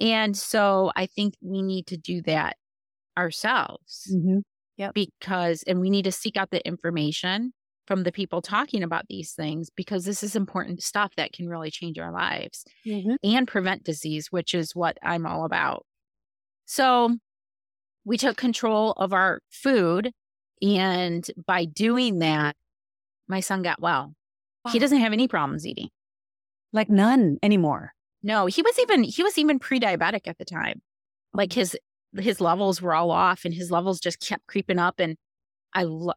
[0.00, 2.56] And so I think we need to do that
[3.18, 4.42] ourselves Mhm.
[4.94, 7.52] because, and we need to seek out the information
[7.86, 11.70] from the people talking about these things because this is important stuff that can really
[11.70, 12.64] change our lives
[13.24, 15.84] and prevent disease, which is what I'm all about.
[16.66, 17.16] So
[18.04, 20.12] we took control of our food.
[20.62, 22.56] And by doing that,
[23.26, 24.14] my son got well.
[24.72, 25.88] He doesn't have any problems eating.
[26.72, 27.92] Like none anymore.
[28.22, 30.82] No, he was even he was even pre-diabetic at the time.
[31.32, 31.76] Like his
[32.16, 35.16] his levels were all off and his levels just kept creeping up and
[35.74, 36.12] I lo-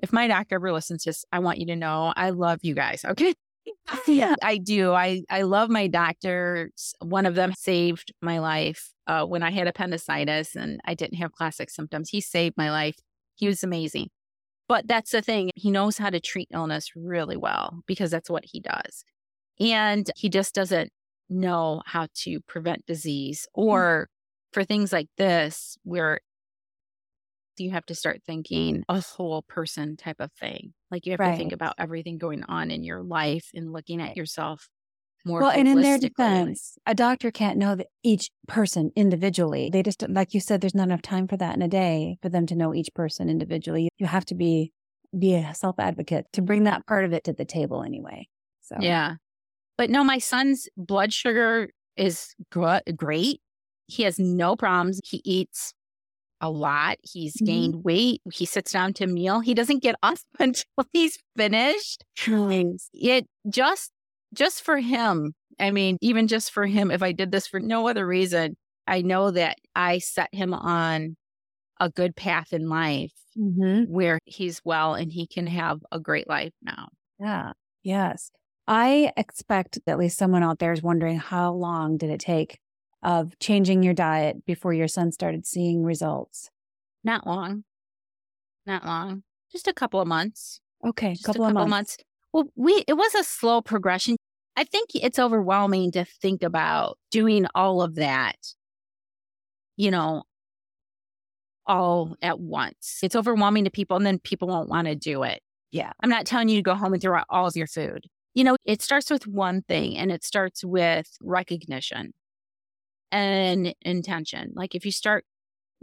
[0.00, 2.74] if my doctor ever listens to this, I want you to know I love you
[2.74, 3.34] guys, okay?
[4.06, 4.92] yeah, I do.
[4.92, 6.94] I I love my doctors.
[7.00, 11.32] One of them saved my life uh, when I had appendicitis and I didn't have
[11.32, 12.10] classic symptoms.
[12.10, 12.96] He saved my life.
[13.34, 14.08] He was amazing.
[14.68, 15.50] But that's the thing.
[15.56, 19.04] He knows how to treat illness really well because that's what he does.
[19.58, 20.90] And he just doesn't
[21.28, 24.08] know how to prevent disease or
[24.52, 26.20] for things like this where
[27.58, 30.72] you have to start thinking a whole person type of thing.
[30.90, 34.16] Like you have to think about everything going on in your life and looking at
[34.16, 34.68] yourself
[35.24, 39.68] more Well, and in their defense, a doctor can't know each person individually.
[39.70, 42.30] They just, like you said, there's not enough time for that in a day for
[42.30, 43.90] them to know each person individually.
[43.98, 44.72] You have to be
[45.18, 48.28] be a self advocate to bring that part of it to the table anyway.
[48.62, 49.16] So Yeah.
[49.76, 53.40] But no, my son's blood sugar is gr- great.
[53.90, 55.00] He has no problems.
[55.04, 55.72] He eats
[56.40, 56.96] a lot.
[57.02, 57.46] He's Mhm.
[57.46, 58.22] gained weight.
[58.32, 59.40] He sits down to a meal.
[59.40, 62.04] He doesn't get up until he's finished.
[62.94, 63.92] It just
[64.32, 65.34] just for him.
[65.58, 69.02] I mean, even just for him, if I did this for no other reason, I
[69.02, 71.16] know that I set him on
[71.80, 73.88] a good path in life Mhm.
[73.88, 76.88] where he's well and he can have a great life now.
[77.18, 77.52] Yeah.
[77.82, 78.30] Yes.
[78.68, 82.58] I expect that at least someone out there is wondering how long did it take
[83.02, 86.50] of changing your diet before your son started seeing results?
[87.02, 87.64] Not long.
[88.66, 89.22] Not long.
[89.50, 90.60] Just a couple of months.
[90.86, 91.96] Okay, Just couple, a couple of months.
[92.32, 94.16] Well, we it was a slow progression.
[94.56, 98.36] I think it's overwhelming to think about doing all of that,
[99.76, 100.24] you know,
[101.66, 103.00] all at once.
[103.02, 105.40] It's overwhelming to people, and then people won't want to do it.
[105.72, 105.92] Yeah.
[106.02, 108.06] I'm not telling you to go home and throw out all of your food.
[108.34, 112.12] You know, it starts with one thing, and it starts with recognition
[113.12, 114.52] and intention.
[114.54, 115.24] Like if you start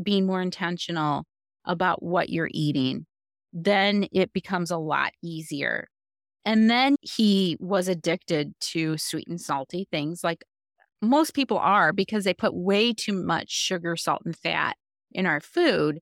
[0.02, 1.26] being more intentional
[1.66, 3.06] about what you're eating,
[3.54, 5.88] then it becomes a lot easier.
[6.46, 10.44] And then he was addicted to sweet and salty things like
[11.02, 14.76] most people are because they put way too much sugar, salt, and fat
[15.12, 16.00] in our food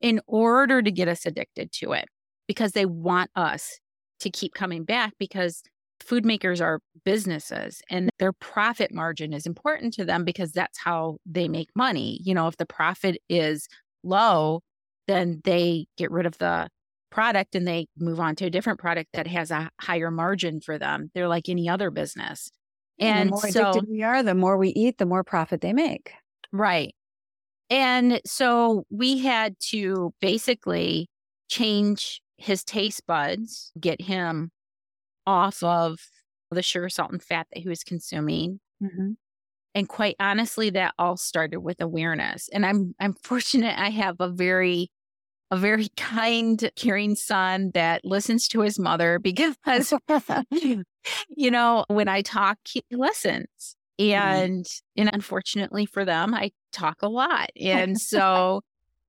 [0.00, 2.06] in order to get us addicted to it
[2.46, 3.78] because they want us
[4.20, 5.62] to keep coming back because
[6.00, 11.18] food makers are businesses and their profit margin is important to them because that's how
[11.26, 12.20] they make money.
[12.22, 13.68] You know, if the profit is
[14.02, 14.60] low,
[15.06, 16.68] then they get rid of the
[17.10, 20.78] product and they move on to a different product that has a higher margin for
[20.78, 21.10] them.
[21.14, 22.50] They're like any other business.
[23.00, 25.72] And, the more so, addicted we are, the more we eat, the more profit they
[25.72, 26.12] make.
[26.52, 26.94] Right.
[27.70, 31.08] And so we had to basically
[31.48, 34.50] change his taste buds, get him
[35.28, 35.98] off of
[36.50, 38.60] the sugar, salt, and fat that he was consuming.
[38.82, 39.12] Mm-hmm.
[39.74, 42.48] And quite honestly, that all started with awareness.
[42.52, 44.90] And I'm I'm fortunate I have a very
[45.50, 49.92] a very kind, caring son that listens to his mother because
[51.28, 53.76] you know, when I talk, he listens.
[53.98, 55.00] And mm-hmm.
[55.00, 57.50] and unfortunately for them, I talk a lot.
[57.60, 58.62] And so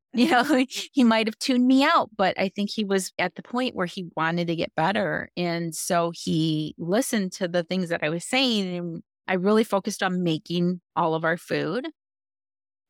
[0.13, 3.43] you know, he might have tuned me out, but I think he was at the
[3.43, 5.30] point where he wanted to get better.
[5.38, 8.76] And so he listened to the things that I was saying.
[8.76, 11.88] And I really focused on making all of our food.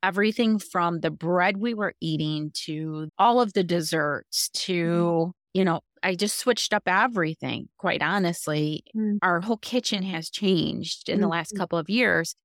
[0.01, 5.29] Everything from the bread we were eating to all of the desserts to, mm-hmm.
[5.53, 8.85] you know, I just switched up everything, quite honestly.
[8.95, 9.17] Mm-hmm.
[9.21, 11.23] Our whole kitchen has changed in mm-hmm.
[11.23, 12.35] the last couple of years.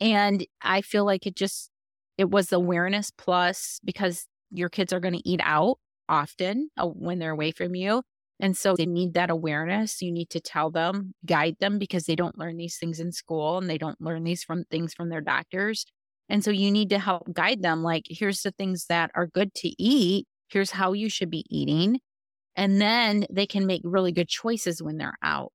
[0.00, 1.70] And I feel like it just
[2.18, 7.18] it was awareness plus because your kids are going to eat out often uh, when
[7.18, 8.02] they're away from you.
[8.40, 10.02] And so they need that awareness.
[10.02, 13.58] You need to tell them, guide them because they don't learn these things in school
[13.58, 15.86] and they don't learn these from things from their doctors.
[16.28, 19.54] And so you need to help guide them like, here's the things that are good
[19.56, 20.26] to eat.
[20.48, 22.00] Here's how you should be eating.
[22.56, 25.52] And then they can make really good choices when they're out.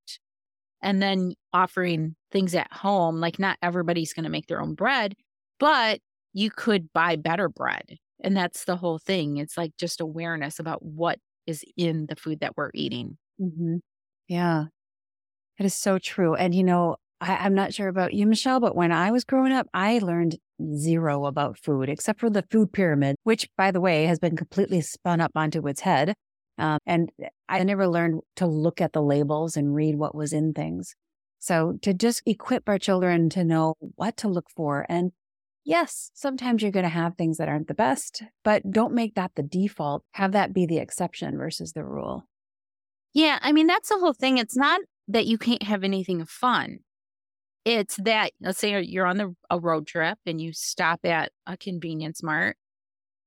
[0.81, 5.15] And then offering things at home, like not everybody's going to make their own bread,
[5.59, 5.99] but
[6.33, 7.97] you could buy better bread.
[8.21, 9.37] And that's the whole thing.
[9.37, 13.17] It's like just awareness about what is in the food that we're eating.
[13.41, 13.77] Mm-hmm.
[14.27, 14.65] Yeah,
[15.57, 16.35] it is so true.
[16.35, 19.51] And, you know, I, am not sure about you, Michelle, but when I was growing
[19.51, 20.37] up, I learned
[20.75, 24.81] zero about food except for the food pyramid, which, by the way, has been completely
[24.81, 26.13] spun up onto its head.
[26.57, 27.09] Um, and
[27.47, 30.93] I never learned to look at the labels and read what was in things.
[31.39, 35.11] So to just equip our children to know what to look for and
[35.69, 39.33] Yes, sometimes you're going to have things that aren't the best, but don't make that
[39.35, 40.03] the default.
[40.13, 42.23] Have that be the exception versus the rule.
[43.13, 44.39] Yeah, I mean, that's the whole thing.
[44.39, 46.79] It's not that you can't have anything fun.
[47.65, 51.55] It's that, let's say you're on the, a road trip and you stop at a
[51.55, 52.57] convenience mart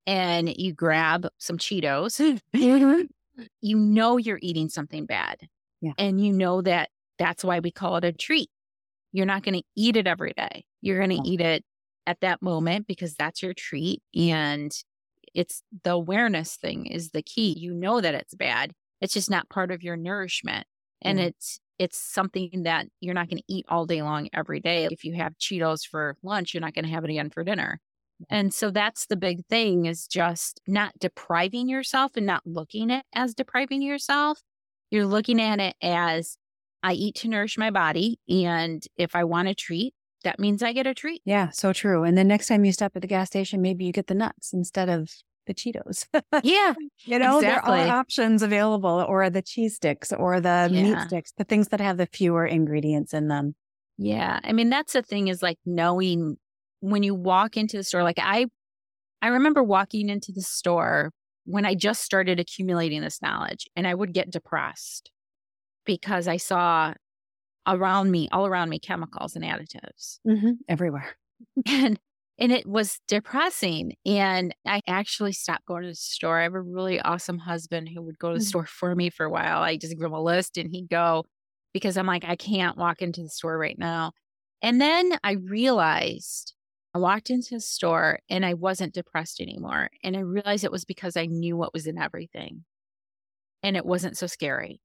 [0.05, 2.40] and you grab some Cheetos.
[2.57, 3.02] Mm-hmm.
[3.61, 5.38] you know you're eating something bad.
[5.81, 5.92] Yeah.
[5.96, 6.88] And you know that
[7.20, 8.50] that's why we call it a treat.
[9.12, 10.64] You're not going to eat it every day.
[10.81, 11.64] You're going to eat it
[12.06, 14.02] at that moment because that's your treat.
[14.14, 14.72] And
[15.34, 17.54] it's the awareness thing is the key.
[17.58, 18.72] You know that it's bad.
[19.00, 20.66] It's just not part of your nourishment.
[21.00, 21.26] And mm.
[21.26, 24.86] it's it's something that you're not going to eat all day long every day.
[24.90, 27.80] If you have Cheetos for lunch, you're not going to have it again for dinner.
[28.30, 33.04] And so that's the big thing is just not depriving yourself and not looking at
[33.14, 34.40] as depriving yourself.
[34.90, 36.36] You're looking at it as
[36.82, 38.18] I eat to nourish my body.
[38.28, 41.22] And if I want a treat, that means I get a treat.
[41.24, 42.04] Yeah, so true.
[42.04, 44.52] And then next time you stop at the gas station, maybe you get the nuts
[44.52, 45.11] instead of
[45.46, 46.06] the Cheetos.
[46.42, 46.74] yeah.
[47.04, 47.78] You know, exactly.
[47.78, 50.82] there are options available, or the cheese sticks or the yeah.
[50.82, 53.56] meat sticks, the things that have the fewer ingredients in them.
[53.98, 54.38] Yeah.
[54.44, 56.37] I mean, that's the thing is like knowing
[56.78, 58.46] when you walk into the store, like I,
[59.20, 61.10] I remember walking into the store
[61.44, 65.10] when I just started accumulating this knowledge and I would get depressed
[65.85, 66.94] because I saw
[67.67, 70.52] around me, all around me, chemicals and additives mm-hmm.
[70.69, 71.17] everywhere.
[71.67, 71.98] And
[72.38, 73.94] and it was depressing.
[74.06, 76.40] And I actually stopped going to the store.
[76.40, 78.48] I have a really awesome husband who would go to the mm-hmm.
[78.48, 79.63] store for me for a while.
[79.63, 81.25] I just give him a list and he'd go
[81.73, 84.13] because I'm like, I can't walk into the store right now.
[84.63, 86.54] And then I realized
[86.94, 89.90] I walked into the store and I wasn't depressed anymore.
[90.02, 92.65] And I realized it was because I knew what was in everything.
[93.63, 94.81] And it wasn't so scary.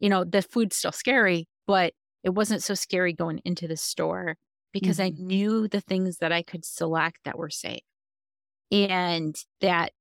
[0.00, 1.94] You know, the food's still scary, but
[2.24, 4.36] it wasn't so scary going into the store
[4.72, 5.04] because Mhm.
[5.04, 7.82] I knew the things that I could select that were safe.
[8.70, 9.92] And that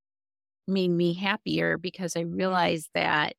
[0.68, 3.36] made me happier because I realized that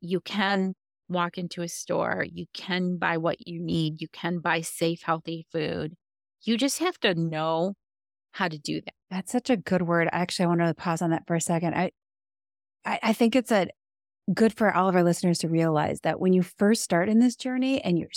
[0.00, 0.74] you can
[1.08, 5.46] walk into a store, you can buy what you need, you can buy safe, healthy
[5.52, 5.94] food.
[6.42, 7.74] You just have to know
[8.32, 8.94] how to do that.
[9.10, 10.08] That's such a good word.
[10.12, 11.74] Actually, I want to pause on that for a second.
[11.74, 11.92] I,
[12.84, 13.68] I, I think it's a
[14.34, 17.36] good for all of our listeners to realize that when you first start in this
[17.36, 18.10] journey and you're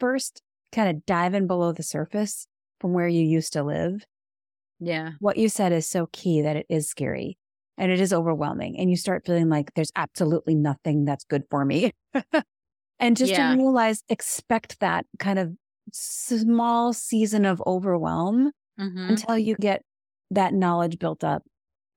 [0.00, 0.42] first
[0.72, 2.46] kind of diving below the surface
[2.80, 4.04] from where you used to live,
[4.80, 5.12] Yeah.
[5.18, 7.38] what you said is so key that it is scary
[7.78, 8.78] and it is overwhelming.
[8.78, 11.92] And you start feeling like there's absolutely nothing that's good for me.
[13.00, 13.52] and just Yeah.
[13.52, 15.52] to realize, expect that kind of
[15.92, 19.08] small season of overwhelm Mhm.
[19.10, 19.82] until you get
[20.30, 21.44] that knowledge built up.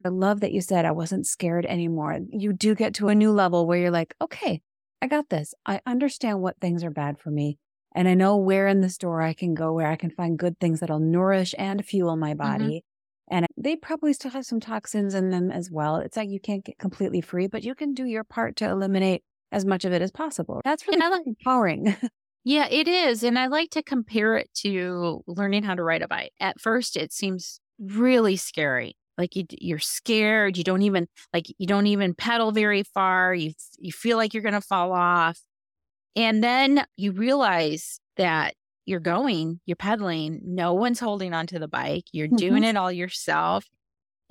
[0.05, 2.19] I love that you said I wasn't scared anymore.
[2.31, 4.61] You do get to a new level where you're like, okay,
[5.01, 5.53] I got this.
[5.65, 7.57] I understand what things are bad for me.
[7.93, 10.59] And I know where in the store I can go where I can find good
[10.59, 12.37] things that'll nourish and fuel my mm-hmm.
[12.37, 12.85] body.
[13.31, 15.97] And they probably still have some toxins in them as well.
[15.97, 19.23] It's like you can't get completely free, but you can do your part to eliminate
[19.51, 20.61] as much of it as possible.
[20.63, 21.95] That's really like empowering.
[22.47, 23.23] Yeah, it is.
[23.23, 26.31] And I like to compare it to learning how to ride a bike.
[26.39, 28.95] At first, it seems really scary.
[29.17, 30.57] Like you, you're scared.
[30.57, 33.33] You don't even like you don't even pedal very far.
[33.33, 35.39] You you feel like you're going to fall off,
[36.15, 38.55] and then you realize that
[38.85, 40.41] you're going, you're pedaling.
[40.43, 42.05] No one's holding onto the bike.
[42.11, 42.37] You're Mhm.
[42.37, 43.65] doing it all yourself.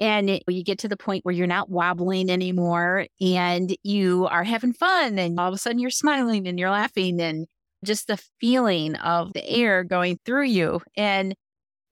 [0.01, 4.45] And it, you get to the point where you're not wobbling anymore and you are
[4.45, 5.19] having fun.
[5.19, 7.47] And all of a sudden you're smiling and you're laughing and
[7.85, 10.81] just the feeling of the air going through you.
[10.97, 11.35] And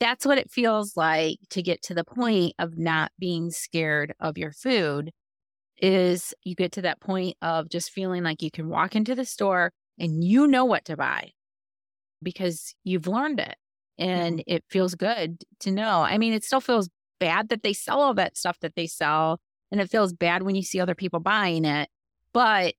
[0.03, 4.37] that's what it feels like to get to the point of not being scared of
[4.37, 5.13] your food
[5.81, 9.25] is you get to that point of just feeling like you can walk into the
[9.25, 11.31] store and you know what to buy
[12.21, 13.55] because you've learned it
[14.01, 14.11] mm-hmm.
[14.11, 16.03] and it feels good to know.
[16.03, 16.91] I mean, it still feels
[17.21, 19.39] bad that they sell all that stuff that they sell
[19.71, 21.89] and it feels bad when you see other people buying it,
[22.33, 22.75] but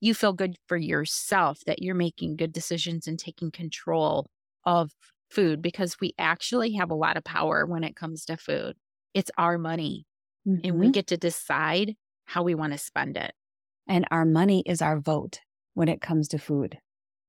[0.00, 4.28] you feel good for yourself that you're making good decisions and taking control
[4.64, 4.90] of
[5.34, 8.76] food because we actually have a lot of power when it comes to food.
[9.14, 10.06] It's our money
[10.64, 10.92] and we Mhm.
[10.92, 13.34] get to decide how we want to spend it.
[13.88, 15.40] and our money is our vote
[15.74, 16.78] when it comes to food.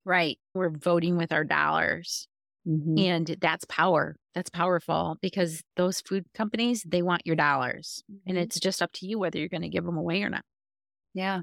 [0.05, 0.39] Right.
[0.53, 2.27] We're voting with our dollars.
[2.67, 3.07] Mhm.
[3.07, 4.15] And that's power.
[4.33, 8.03] That's powerful because those food companies, they want your dollars.
[8.27, 8.41] And Mhm.
[8.43, 10.45] it's just up to you whether you're going to give them away or not.
[11.13, 11.41] Yeah.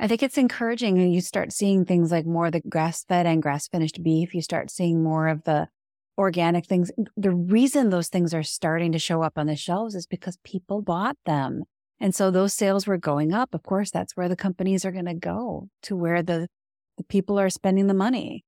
[0.00, 3.26] I think it's encouraging and you start seeing things like more of the grass fed
[3.26, 4.34] and grass finished beef.
[4.34, 5.68] You start seeing more of the
[6.18, 6.90] organic things.
[7.16, 10.82] The reason those things are starting to show up on the shelves is because people
[10.82, 11.64] bought them.
[12.00, 13.54] And so those sales were going up.
[13.54, 16.48] Of course, that's where the companies are going to go to where the,
[16.98, 18.44] the people are spending the money.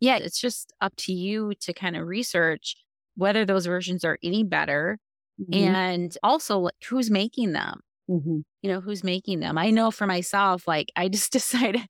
[0.00, 2.76] Yeah, it's just up to you to kind of research
[3.16, 4.98] whether those versions are any better
[5.40, 5.54] Mhm.
[5.54, 7.80] and also like, who's making them.
[8.10, 8.42] Mhm.
[8.62, 9.56] You know, who's making them.
[9.58, 11.32] I know for myself, like, I just
[11.72, 11.86] decided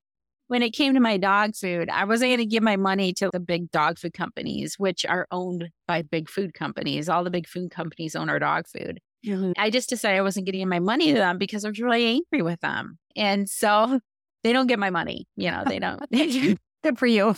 [0.50, 3.30] when it came to my dog food, I wasn't going to give my money to
[3.32, 7.08] the big dog food companies, which are owned by big food companies.
[7.08, 8.98] All the big food companies own our dog food.
[9.24, 9.52] Mhm.
[9.56, 12.42] I just decided I wasn't getting my money to them because I was really angry
[12.42, 12.98] with them.
[13.14, 14.00] And so
[14.42, 15.28] they don't get my money.
[15.36, 16.02] You know, they don't.
[16.82, 17.36] Good for you.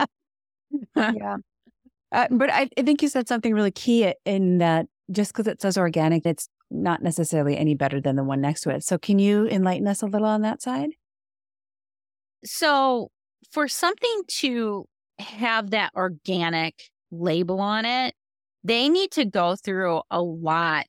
[0.96, 1.36] yeah.
[2.10, 5.62] Uh, but I, I think you said something really key in that just because it
[5.62, 8.82] says organic, it's not necessarily any better than the one next to it.
[8.82, 10.90] So can you enlighten us a little on that side?
[12.44, 13.10] So
[13.50, 14.86] for something to
[15.18, 16.74] have that organic
[17.10, 18.14] label on it,
[18.64, 20.86] they need to go through a lot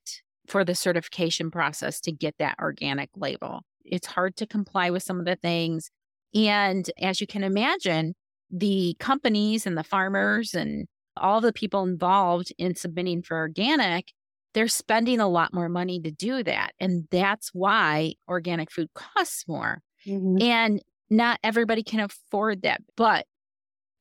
[0.47, 3.61] for the certification process to get that organic label.
[3.85, 5.91] It's hard to comply with some of the things.
[6.33, 8.15] And as you can imagine,
[8.51, 10.87] the companies and the farmers and
[11.17, 14.11] all the people involved in submitting for organic,
[14.53, 16.71] they're spending a lot more money to do that.
[16.79, 19.81] And that's why organic food costs more.
[20.07, 20.41] Mm-hmm.
[20.41, 23.25] And not everybody can afford that, but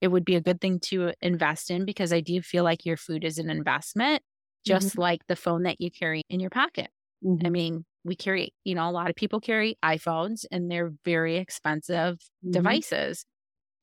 [0.00, 2.96] it would be a good thing to invest in because I do feel like your
[2.96, 4.22] food is an investment,
[4.64, 6.90] just like the phone that you carry in your pocket.
[7.22, 7.46] Mhm.
[7.46, 11.36] I mean, we carry, you know, a lot of people carry iPhones and they're very
[11.36, 12.80] expensive Mhm.
[12.82, 13.24] devices.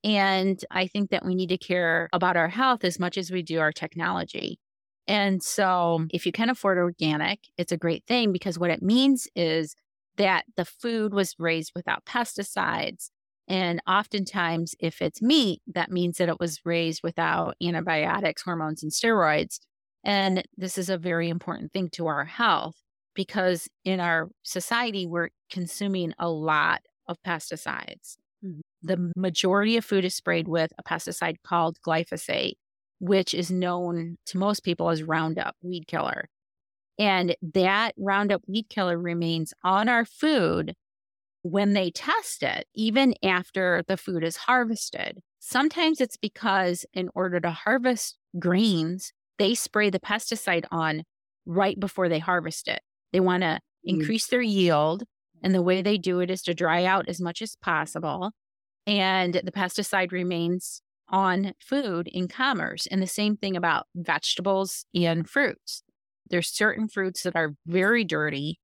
[0.03, 3.41] And I think that we need to care about our health as much as we
[3.41, 4.59] do our technology.
[5.07, 9.27] And so, if you can afford organic, it's a great thing because what it means
[9.35, 9.75] is
[10.17, 13.09] that the food was raised without pesticides.
[13.47, 18.91] And oftentimes, if it's meat, that means that it was raised without antibiotics, hormones, and
[18.91, 19.59] steroids.
[20.03, 22.75] And this is a very important thing to our health
[23.13, 28.17] because in our society, we're consuming a lot of pesticides.
[28.43, 28.59] mm-hmm.
[28.81, 32.55] the majority of food is sprayed with a pesticide called glyphosate,
[32.99, 36.29] which is known to most people as Roundup weed killer.
[36.97, 40.75] And that Roundup weed killer remains on our food
[41.45, 45.19] when they test it, even after the food is harvested.
[45.39, 51.03] Sometimes it's because, in order to harvest greens, they spray the pesticide on
[51.45, 52.81] right before they harvest it.
[53.13, 53.59] They want to mm.
[53.83, 55.03] increase their yield.
[55.43, 58.31] And the way they do it is to dry out as much as possible.
[58.87, 62.87] And the pesticide remains on food in commerce.
[62.87, 65.83] And the same thing about vegetables and fruits.
[66.27, 68.57] There's certain fruits that are very dirty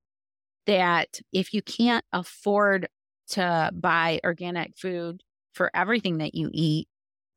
[0.66, 2.88] that if you can't afford
[3.30, 6.88] to buy organic food for everything that you eat,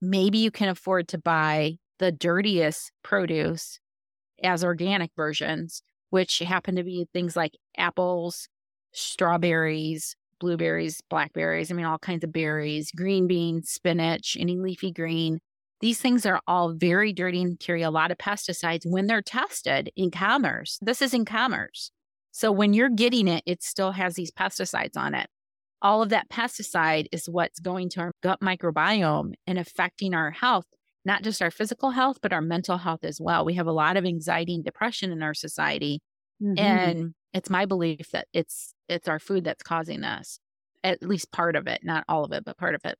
[0.00, 3.78] maybe you can afford to buy the dirtiest produce
[4.42, 8.48] as organic versions, which happen to be things like apples,
[8.92, 15.38] strawberries, blueberries, blackberries, I mean, all kinds of berries, green beans, spinach, any leafy green.
[15.80, 19.90] These things are all very dirty and carry a lot of pesticides when they're tested
[19.96, 20.78] in commerce.
[20.82, 21.90] This is in commerce.
[22.36, 25.28] So when you're getting it, it still has these pesticides on it.
[25.80, 30.64] All of that pesticide is what's going to our gut microbiome and affecting our health,
[31.04, 33.44] not just our physical health, but our mental health as well.
[33.44, 36.00] We have a lot of anxiety and depression in our society.
[36.42, 36.58] Mm-hmm.
[36.58, 40.40] And it's my belief that it's it's our food that's causing this.
[40.82, 42.98] At least part of it, not all of it, but part of it.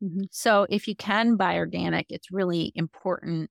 [0.00, 0.22] Mm-hmm.
[0.30, 3.50] So if you can buy organic, it's really important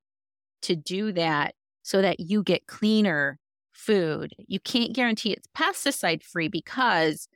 [0.61, 3.38] to do that so that you get cleaner
[3.79, 4.33] food.
[4.47, 7.27] You can't guarantee it's pesticide free because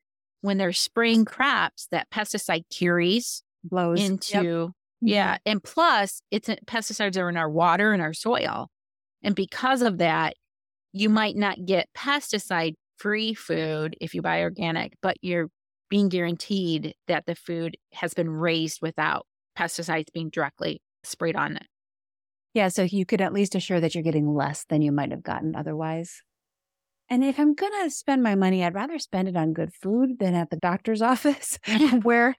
[0.41, 4.43] when they're spraying crops, that pesticide carries blows into yep.
[4.43, 5.07] Mm-hmm.
[5.07, 8.69] yeah, and plus it's pesticides are in our water and our soil,
[9.23, 10.35] and because of that,
[10.91, 15.49] you might not get pesticide free food if you buy organic, but you're
[15.89, 19.25] being guaranteed that the food has been raised without
[19.57, 21.67] pesticides being directly sprayed on it.
[22.53, 25.23] Yeah, so you could at least assure that you're getting less than you might have
[25.23, 26.21] gotten otherwise.
[27.13, 30.17] And if I'm going to spend my money, I'd rather spend it on good food
[30.17, 31.59] than at the doctor's office
[32.01, 32.35] where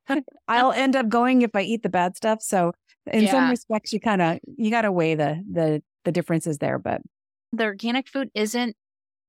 [0.49, 2.43] I'll end up going if I eat the bad stuff.
[2.43, 2.72] So
[3.07, 3.31] in yeah.
[3.31, 7.03] some respects you kind of you got to weigh the the the differences there, but
[7.53, 8.75] the organic food isn't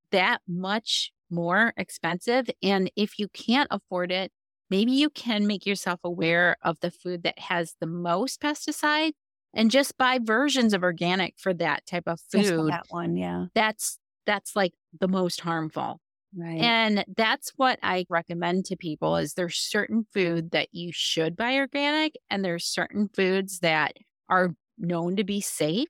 [0.10, 4.32] that much more expensive and if you can't afford it,
[4.72, 9.12] maybe you can make yourself aware of the food that has the most pesticide
[9.54, 12.72] and just buy versions of organic for that type of food.
[12.72, 13.46] that one, yeah.
[13.54, 16.00] That's that's like the most harmful.
[16.38, 16.60] Right.
[16.60, 21.56] And that's what I recommend to people is there's certain food that you should buy
[21.56, 23.94] organic and there's certain foods that
[24.28, 25.88] are known to be safe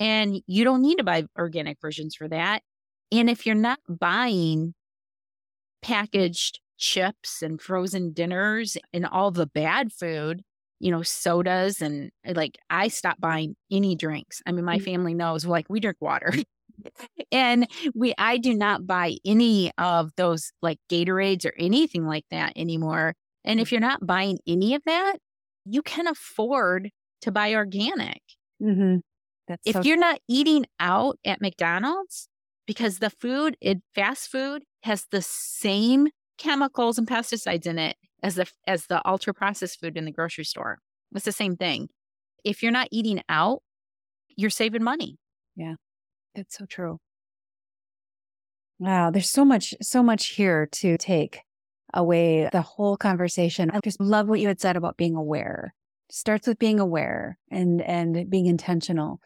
[0.00, 2.62] and you don't need to buy organic versions for that.
[3.12, 4.74] And if you're not buying
[5.82, 10.42] packaged chips and frozen dinners and all the bad food,
[10.80, 14.42] you know, sodas and like I stopped buying any drinks.
[14.46, 14.84] I mean, my mm.
[14.84, 16.32] family knows like we drink water.
[17.32, 22.52] and we I do not buy any of those like Gatorades or anything like that
[22.56, 23.14] anymore.
[23.44, 25.16] And if you're not buying any of that,
[25.64, 26.90] you can afford
[27.22, 28.22] to buy organic.
[28.62, 28.98] Mm-hmm.
[29.64, 32.28] if so- you're not eating out at McDonald's,
[32.66, 36.08] because the food, it fast food has the same
[36.38, 40.44] chemicals and pesticides in it as the as the ultra processed food in the grocery
[40.44, 40.78] store.
[41.14, 41.88] It's the same thing.
[42.44, 43.62] If you're not eating out,
[44.36, 45.16] you're saving money.
[45.56, 45.74] Yeah.
[46.34, 46.98] It's so true.
[48.78, 51.40] Wow, there's so much, so much here to take
[51.92, 53.70] away the whole conversation.
[53.70, 55.74] I just love what you had said about being aware.
[56.08, 59.20] It starts with being aware and and being intentional.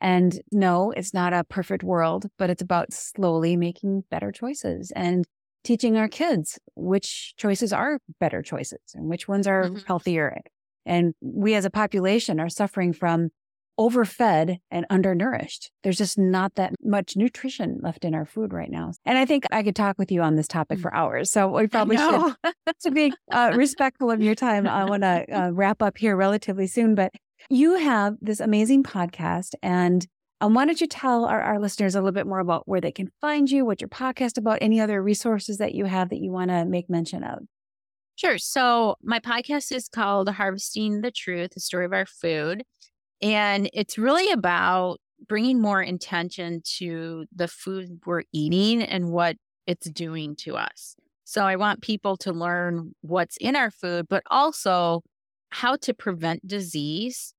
[0.00, 5.24] And no, it's not a perfect world, but it's about slowly making better choices and
[5.64, 9.78] teaching our kids which choices are better choices and which ones are mm-hmm.
[9.86, 10.40] healthier.
[10.86, 13.30] And we as a population are suffering from
[13.78, 15.70] overfed and undernourished.
[15.82, 18.92] There's just not that much nutrition left in our food right now.
[19.04, 21.30] And I think I could talk with you on this topic for hours.
[21.30, 22.34] So we probably should,
[22.82, 26.66] to be uh, respectful of your time, I want to uh, wrap up here relatively
[26.66, 26.94] soon.
[26.94, 27.12] But
[27.48, 30.06] you have this amazing podcast and
[30.40, 32.92] um, why don't you tell our, our listeners a little bit more about where they
[32.92, 36.30] can find you, what your podcast about, any other resources that you have that you
[36.30, 37.40] want to make mention of?
[38.14, 38.38] Sure.
[38.38, 42.64] So my podcast is called Harvesting the Truth, the story of our food.
[43.20, 49.90] And it's really about bringing more intention to the food we're eating and what it's
[49.90, 50.94] doing to us.
[51.24, 55.02] So I want people to learn what's in our food, but also
[55.50, 57.34] how to prevent disease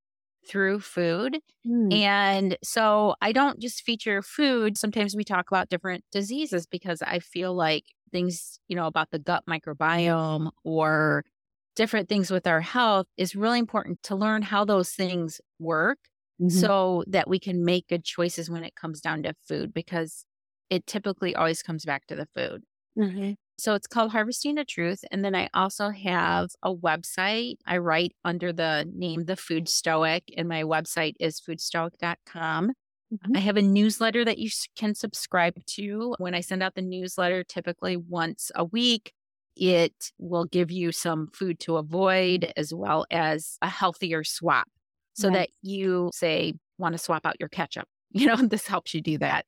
[0.47, 1.39] through food.
[1.65, 1.93] Mm.
[1.93, 4.77] And so I don't just feature food.
[4.77, 9.19] Sometimes we talk about different diseases because I feel like things, you know, about the
[9.19, 11.23] gut microbiome or
[11.75, 15.99] different things with our health is really important to learn how those things work
[16.39, 16.69] Mhm.
[16.69, 20.25] so that we can make good choices when it comes down to food because
[20.69, 22.63] it typically always comes back to the food.
[22.95, 23.35] Mhm.
[23.57, 25.03] So it's called Harvesting the Truth.
[25.11, 27.55] And then I also have a website.
[27.65, 32.71] I write under the name The Food Stoic, and my website is foodstoic.com.
[33.11, 33.35] Mhm.
[33.35, 36.15] I have a newsletter that you can subscribe to.
[36.19, 39.13] When I send out the newsletter, typically once a week,
[39.59, 44.67] it will give you some food to avoid as well as a healthier swap
[45.13, 47.87] so that you say, want to swap out your ketchup.
[48.11, 49.45] You know, this helps you do that.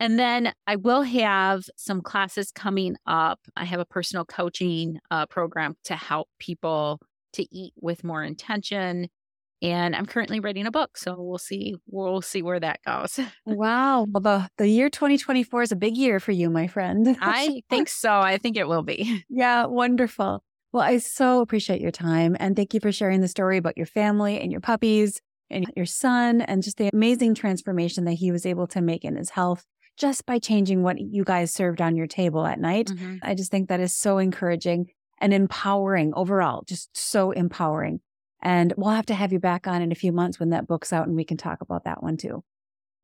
[0.00, 3.38] And then I will have some classes coming up.
[3.56, 7.00] I have a personal coaching uh, program to help people
[7.34, 9.08] to eat with more intention.
[9.62, 11.74] And I'm currently writing a book, so we'll see.
[11.86, 13.18] We'll see where that goes.
[13.46, 14.06] Wow.
[14.10, 17.16] Well, the, the year 2024 is a big year for you, my friend.
[17.20, 18.12] I think so.
[18.12, 19.24] I think it will be.
[19.30, 20.42] Yeah, wonderful.
[20.72, 23.86] Well, I so appreciate your time and thank you for sharing the story about your
[23.86, 28.44] family and your puppies and your son and just the amazing transformation that he was
[28.44, 29.64] able to make in his health
[29.96, 32.88] just by changing what you guys served on your table at night.
[32.88, 33.20] Mhm.
[33.22, 34.88] I just think that is so encouraging
[35.20, 38.00] and empowering overall, just so empowering.
[38.44, 40.92] And we'll have to have you back on in a few months when that book's
[40.92, 42.44] out and we can talk about that one too.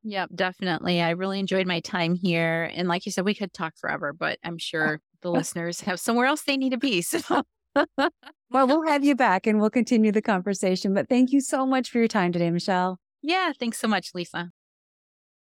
[0.02, 1.00] Yep, definitely.
[1.00, 2.70] I really enjoyed my time here.
[2.74, 6.26] And like you said, we could talk forever, but I'm sure the listeners have somewhere
[6.26, 7.02] else they need to be.
[7.10, 7.42] So
[8.52, 10.92] Well, we'll have you back and we'll continue the conversation.
[10.92, 12.98] But thank you so much for your time today, Michelle.
[13.22, 14.50] yeah, thanks so much, Lisa.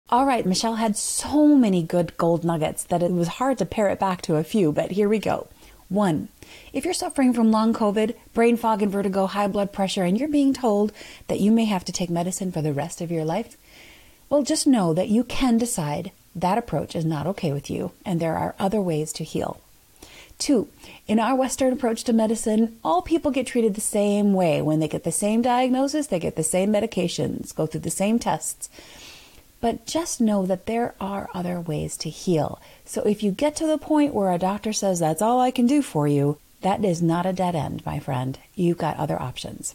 [0.08, 3.88] All right, Michelle had so many good gold nuggets that it was hard to pare
[3.88, 5.48] it back to a few, but here we go.
[5.92, 6.28] One,
[6.72, 10.26] if you're suffering from long COVID, brain fog and vertigo, high blood pressure, and you're
[10.26, 10.90] being told
[11.28, 13.58] that you may have to take medicine for the rest of your life,
[14.30, 18.20] well, just know that you can decide that approach is not okay with you, and
[18.20, 19.60] there are other ways to heal.
[20.38, 20.68] Two,
[21.06, 24.62] in our Western approach to medicine, all people get treated the same way.
[24.62, 28.18] When they get the same diagnosis, they get the same medications, go through the same
[28.18, 28.70] tests.
[29.62, 32.60] But just know that there are other ways to heal.
[32.84, 35.66] So if you get to the point where a doctor says that's all I can
[35.66, 38.38] do for you, that is not a dead end, my friend.
[38.54, 39.74] You've got other options.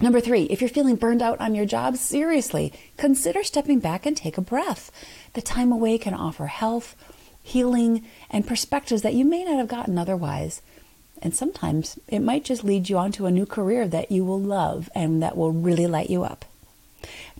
[0.00, 4.16] Number three, if you're feeling burned out on your job, seriously, consider stepping back and
[4.16, 4.90] take a breath.
[5.34, 6.96] The time away can offer health,
[7.42, 10.62] healing, and perspectives that you may not have gotten otherwise.
[11.20, 14.88] And sometimes it might just lead you onto a new career that you will love
[14.94, 16.44] and that will really light you up.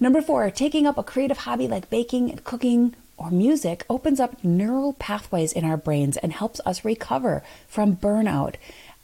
[0.00, 4.42] Number four, taking up a creative hobby like baking, and cooking, or music opens up
[4.42, 8.56] neural pathways in our brains and helps us recover from burnout.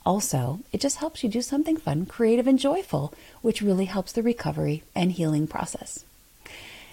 [0.04, 4.22] Also, it just helps you do something fun, creative, and joyful, which really helps the
[4.22, 6.04] recovery and healing process.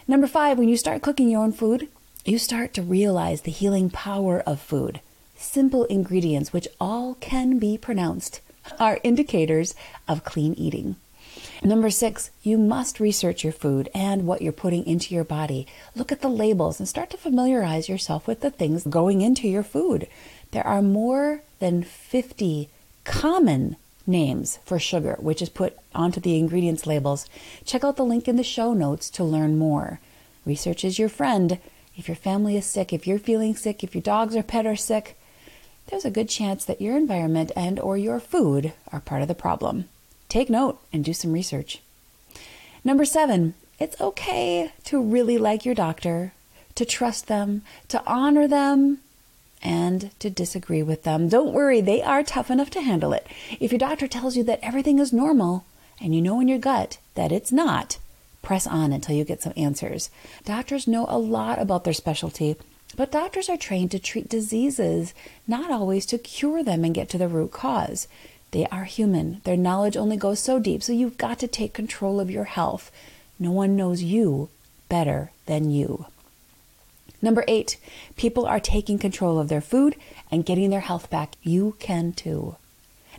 [0.07, 1.87] Number five, when you start cooking your own food,
[2.25, 4.99] you start to realize the healing power of food.
[5.37, 8.41] Simple ingredients, which all can be pronounced,
[8.79, 9.75] are indicators
[10.07, 10.97] of clean eating.
[11.63, 15.65] Number six, you must research your food and what you're putting into your body.
[15.95, 19.63] Look at the labels and start to familiarize yourself with the things going into your
[19.63, 20.07] food.
[20.51, 22.69] There are more than 50
[23.03, 27.27] common names for sugar, which is put onto the ingredients labels.
[27.65, 29.99] Check out the link in the show notes to learn more.
[30.45, 31.59] Research is your friend.
[31.97, 34.75] If your family is sick, if you're feeling sick, if your dogs or pet are
[34.75, 35.17] sick,
[35.87, 39.35] there's a good chance that your environment and or your food are part of the
[39.35, 39.85] problem.
[40.29, 41.81] Take note and do some research.
[42.83, 46.33] Number 7, it's okay to really like your doctor,
[46.75, 48.99] to trust them, to honor them,
[49.61, 51.29] and to disagree with them.
[51.29, 53.25] Don't worry, they are tough enough to handle it.
[53.59, 55.65] If your doctor tells you that everything is normal
[55.99, 57.97] and you know in your gut that it's not,
[58.41, 60.09] press on until you get some answers.
[60.45, 62.55] Doctors know a lot about their specialty,
[62.95, 65.13] but doctors are trained to treat diseases,
[65.47, 68.07] not always to cure them and get to the root cause.
[68.51, 69.41] They are human.
[69.43, 72.91] Their knowledge only goes so deep, so you've got to take control of your health.
[73.39, 74.49] No one knows you
[74.89, 76.05] better than you.
[77.21, 77.77] Number eight,
[78.15, 79.95] people are taking control of their food
[80.31, 81.35] and getting their health back.
[81.41, 82.55] You can too.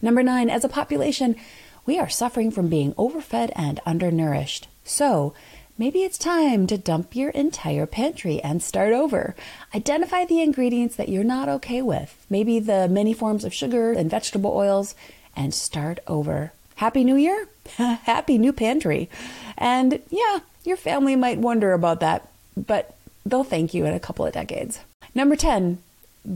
[0.01, 1.37] Number nine, as a population,
[1.85, 4.69] we are suffering from being overfed and undernourished.
[4.85, 5.35] So,
[5.77, 9.35] maybe it's time to dump your entire pantry and start over.
[9.75, 14.11] Identify the ingredients that you're not okay with, maybe the many forms of sugar and
[14.11, 14.95] vegetable oils,
[15.37, 16.53] and start over.
[16.77, 17.49] Happy New Year!
[17.77, 19.09] Happy new pantry.
[19.57, 24.25] And yeah, your family might wonder about that, but they'll thank you in a couple
[24.25, 24.81] of decades.
[25.15, 25.83] Number 10,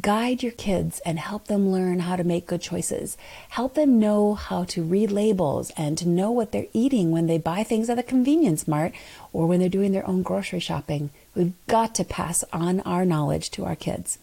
[0.01, 3.17] guide your kids and help them learn how to make good choices.
[3.51, 7.39] Help them know how to read labels and to know what they're eating when they
[7.39, 8.93] buy things at the convenience mart
[9.33, 11.11] or when they're doing their own grocery shopping.
[11.35, 14.19] We've got to pass on our knowledge to our kids.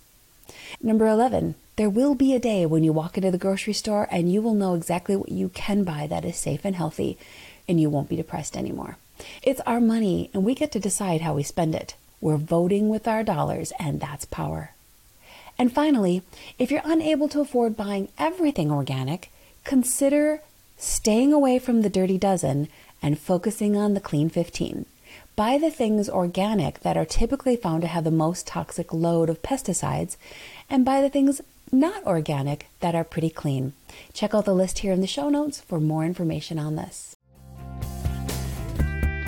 [0.81, 4.31] Number 11, there will be a day when you walk into the grocery store and
[4.31, 7.17] you will know exactly what you can buy that is safe and healthy,
[7.67, 8.97] and you won't be depressed anymore.
[9.43, 11.95] It's our money, and we get to decide how we spend it.
[12.21, 14.71] We're voting with our dollars, and that's power.
[15.57, 16.21] And finally,
[16.57, 19.29] if you're unable to afford buying everything organic,
[19.63, 20.41] consider
[20.77, 22.69] staying away from the dirty dozen
[23.01, 24.85] and focusing on the clean 15.
[25.39, 29.41] Buy the things organic that are typically found to have the most toxic load of
[29.41, 30.17] pesticides,
[30.69, 31.39] and buy the things
[31.71, 33.71] not organic that are pretty clean.
[34.11, 37.15] Check out the list here in the show notes for more information on this.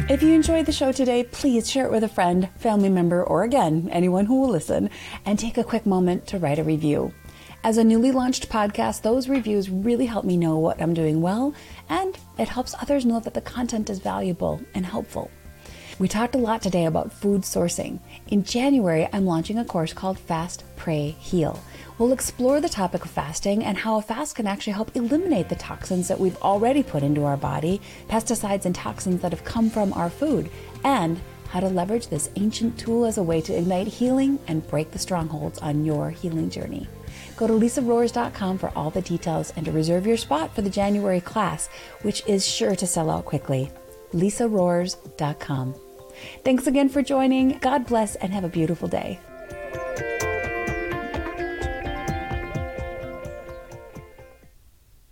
[0.10, 3.44] If you enjoyed the show today, please share it with a friend, family member, or
[3.44, 4.90] again, anyone who will listen,
[5.26, 7.14] and take a quick moment to write a review.
[7.64, 11.56] As a newly launched podcast, those reviews really help me know what I'm doing well,
[11.88, 15.32] and it helps others know that the content is valuable and helpful.
[16.02, 18.00] We talked a lot today about food sourcing.
[18.26, 21.64] In January, I'm launching a course called Fast, Pray, Heal.
[22.00, 25.56] We'll explore the topic of fasting and how a fast can actually help eliminate the
[25.56, 29.94] toxins that we've already put into our body, pesticides and toxins that have come from
[29.94, 30.50] our food,
[30.84, 34.90] and how to leverage this ancient tool as a way to ignite healing and break
[34.90, 36.88] the strongholds on your healing journey.
[37.38, 41.22] Go to lisarohrs.com for all the details and to reserve your spot for the January
[41.22, 41.70] class,
[42.02, 43.70] which is sure to sell out quickly.
[44.14, 45.76] lisarohrs.com.
[46.44, 47.58] Thanks again for joining.
[47.60, 49.20] God bless and have a beautiful day.